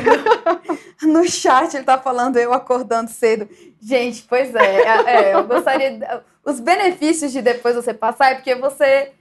no, 1.06 1.12
no, 1.20 1.28
chat, 1.28 1.72
ele 1.76 1.84
tá 1.84 1.96
falando 1.96 2.36
eu 2.36 2.52
acordando 2.52 3.08
cedo. 3.08 3.48
Gente, 3.80 4.24
pois 4.28 4.52
é, 4.56 4.82
é, 4.82 5.10
é 5.12 5.34
eu 5.36 5.44
gostaria. 5.46 6.24
Os 6.44 6.58
benefícios 6.58 7.30
de 7.30 7.40
depois 7.40 7.76
você 7.76 7.94
passar 7.94 8.32
é 8.32 8.34
porque 8.34 8.56
você 8.56 9.12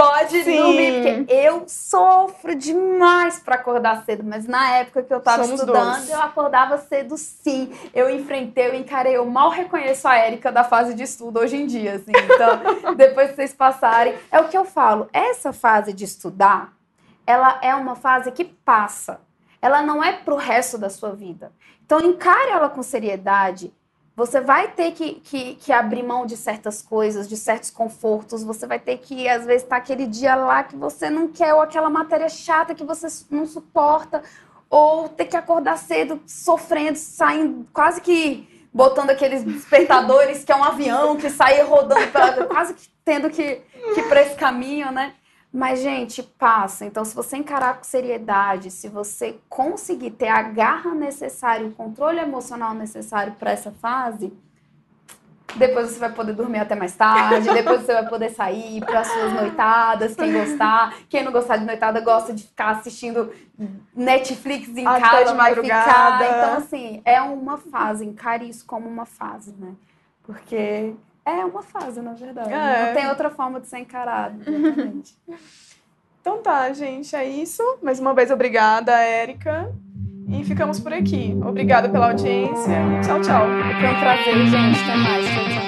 pode 0.00 0.44
Sim. 0.44 0.56
dormir, 0.56 0.92
porque 0.92 1.32
eu 1.32 1.64
sofro 1.66 2.54
demais 2.54 3.38
para 3.38 3.56
acordar 3.56 4.02
cedo, 4.04 4.24
mas 4.24 4.46
na 4.46 4.76
época 4.76 5.02
que 5.02 5.12
eu 5.12 5.18
estava 5.18 5.44
estudando, 5.44 5.96
dois. 5.96 6.10
eu 6.10 6.20
acordava 6.20 6.78
cedo 6.78 7.16
sim. 7.18 7.70
Eu 7.92 8.08
enfrentei, 8.08 8.68
eu 8.68 8.74
encarei, 8.74 9.16
eu 9.16 9.26
mal 9.26 9.50
reconheço 9.50 10.08
a 10.08 10.16
Érica 10.16 10.50
da 10.50 10.64
fase 10.64 10.94
de 10.94 11.02
estudo 11.02 11.40
hoje 11.40 11.56
em 11.56 11.66
dia, 11.66 11.96
assim. 11.96 12.12
Então, 12.12 12.94
depois 12.96 13.30
que 13.30 13.36
vocês 13.36 13.52
passarem, 13.52 14.14
é 14.32 14.40
o 14.40 14.48
que 14.48 14.56
eu 14.56 14.64
falo, 14.64 15.08
essa 15.12 15.52
fase 15.52 15.92
de 15.92 16.04
estudar, 16.04 16.72
ela 17.26 17.58
é 17.62 17.74
uma 17.74 17.94
fase 17.94 18.32
que 18.32 18.44
passa. 18.44 19.20
Ela 19.60 19.82
não 19.82 20.02
é 20.02 20.12
pro 20.12 20.36
resto 20.36 20.78
da 20.78 20.88
sua 20.88 21.12
vida. 21.12 21.52
Então, 21.84 22.00
encare 22.00 22.50
ela 22.50 22.70
com 22.70 22.82
seriedade 22.82 23.72
você 24.14 24.40
vai 24.40 24.68
ter 24.68 24.92
que, 24.92 25.14
que, 25.14 25.54
que, 25.54 25.72
abrir 25.72 26.02
mão 26.02 26.26
de 26.26 26.36
certas 26.36 26.82
coisas, 26.82 27.28
de 27.28 27.36
certos 27.36 27.70
confortos. 27.70 28.42
Você 28.42 28.66
vai 28.66 28.78
ter 28.78 28.98
que, 28.98 29.28
às 29.28 29.46
vezes, 29.46 29.62
estar 29.62 29.76
tá 29.76 29.82
aquele 29.82 30.06
dia 30.06 30.34
lá 30.34 30.62
que 30.62 30.76
você 30.76 31.08
não 31.08 31.28
quer, 31.28 31.54
ou 31.54 31.60
aquela 31.60 31.88
matéria 31.88 32.28
chata 32.28 32.74
que 32.74 32.84
você 32.84 33.06
não 33.30 33.46
suporta, 33.46 34.22
ou 34.68 35.08
ter 35.08 35.26
que 35.26 35.36
acordar 35.36 35.78
cedo, 35.78 36.20
sofrendo, 36.26 36.98
saindo 36.98 37.66
quase 37.72 38.00
que 38.00 38.48
botando 38.72 39.10
aqueles 39.10 39.42
despertadores 39.42 40.44
que 40.44 40.52
é 40.52 40.56
um 40.56 40.62
avião 40.62 41.16
que 41.16 41.28
sai 41.28 41.60
rodando, 41.62 42.46
quase 42.48 42.74
que 42.74 42.88
tendo 43.04 43.28
que, 43.28 43.62
que 43.94 44.00
ir 44.00 44.08
para 44.08 44.22
esse 44.22 44.36
caminho, 44.36 44.92
né? 44.92 45.14
Mas, 45.52 45.80
gente, 45.80 46.22
passa. 46.22 46.84
Então, 46.84 47.04
se 47.04 47.14
você 47.14 47.36
encarar 47.36 47.76
com 47.76 47.84
seriedade, 47.84 48.70
se 48.70 48.88
você 48.88 49.36
conseguir 49.48 50.12
ter 50.12 50.28
a 50.28 50.42
garra 50.42 50.94
necessária, 50.94 51.66
o 51.66 51.72
controle 51.72 52.20
emocional 52.20 52.72
necessário 52.72 53.32
para 53.32 53.50
essa 53.50 53.72
fase, 53.72 54.32
depois 55.56 55.90
você 55.90 55.98
vai 55.98 56.12
poder 56.12 56.34
dormir 56.34 56.58
até 56.58 56.76
mais 56.76 56.94
tarde, 56.94 57.48
depois 57.52 57.82
você 57.82 57.92
vai 57.92 58.08
poder 58.08 58.30
sair 58.30 58.80
para 58.80 59.02
suas 59.02 59.32
noitadas, 59.32 60.14
quem 60.14 60.32
gostar. 60.32 60.94
Quem 61.08 61.24
não 61.24 61.32
gostar 61.32 61.56
de 61.56 61.64
noitada 61.64 62.00
gosta 62.00 62.32
de 62.32 62.44
ficar 62.44 62.70
assistindo 62.70 63.32
Netflix 63.94 64.68
em 64.76 64.86
até 64.86 65.00
casa, 65.00 65.32
de 65.32 65.36
madrugada. 65.36 66.24
Então, 66.24 66.58
assim, 66.58 67.02
é 67.04 67.20
uma 67.20 67.58
fase, 67.58 68.04
encare 68.04 68.48
isso 68.48 68.64
como 68.64 68.88
uma 68.88 69.04
fase, 69.04 69.52
né? 69.58 69.72
Porque 70.22 70.94
é 71.38 71.44
uma 71.44 71.62
fase, 71.62 72.00
na 72.00 72.12
verdade. 72.12 72.52
É. 72.52 72.86
Não 72.86 72.94
tem 72.94 73.08
outra 73.08 73.30
forma 73.30 73.60
de 73.60 73.68
ser 73.68 73.78
encarado, 73.78 74.40
exatamente. 74.46 75.14
então 76.20 76.38
tá, 76.38 76.72
gente, 76.72 77.14
é 77.14 77.24
isso. 77.24 77.62
Mais 77.82 78.00
uma 78.00 78.14
vez, 78.14 78.30
obrigada, 78.30 78.92
Érica. 78.92 79.72
E 80.28 80.44
ficamos 80.44 80.78
por 80.78 80.92
aqui. 80.92 81.36
Obrigada 81.44 81.88
pela 81.88 82.10
audiência. 82.10 82.76
Tchau, 83.04 83.20
tchau. 83.20 83.46
Foi 83.46 83.88
um 83.88 84.00
prazer, 84.00 84.46
gente. 84.46 84.80
Até 84.80 84.96
mais. 84.96 85.26
Tchau, 85.26 85.44
tchau. 85.44 85.59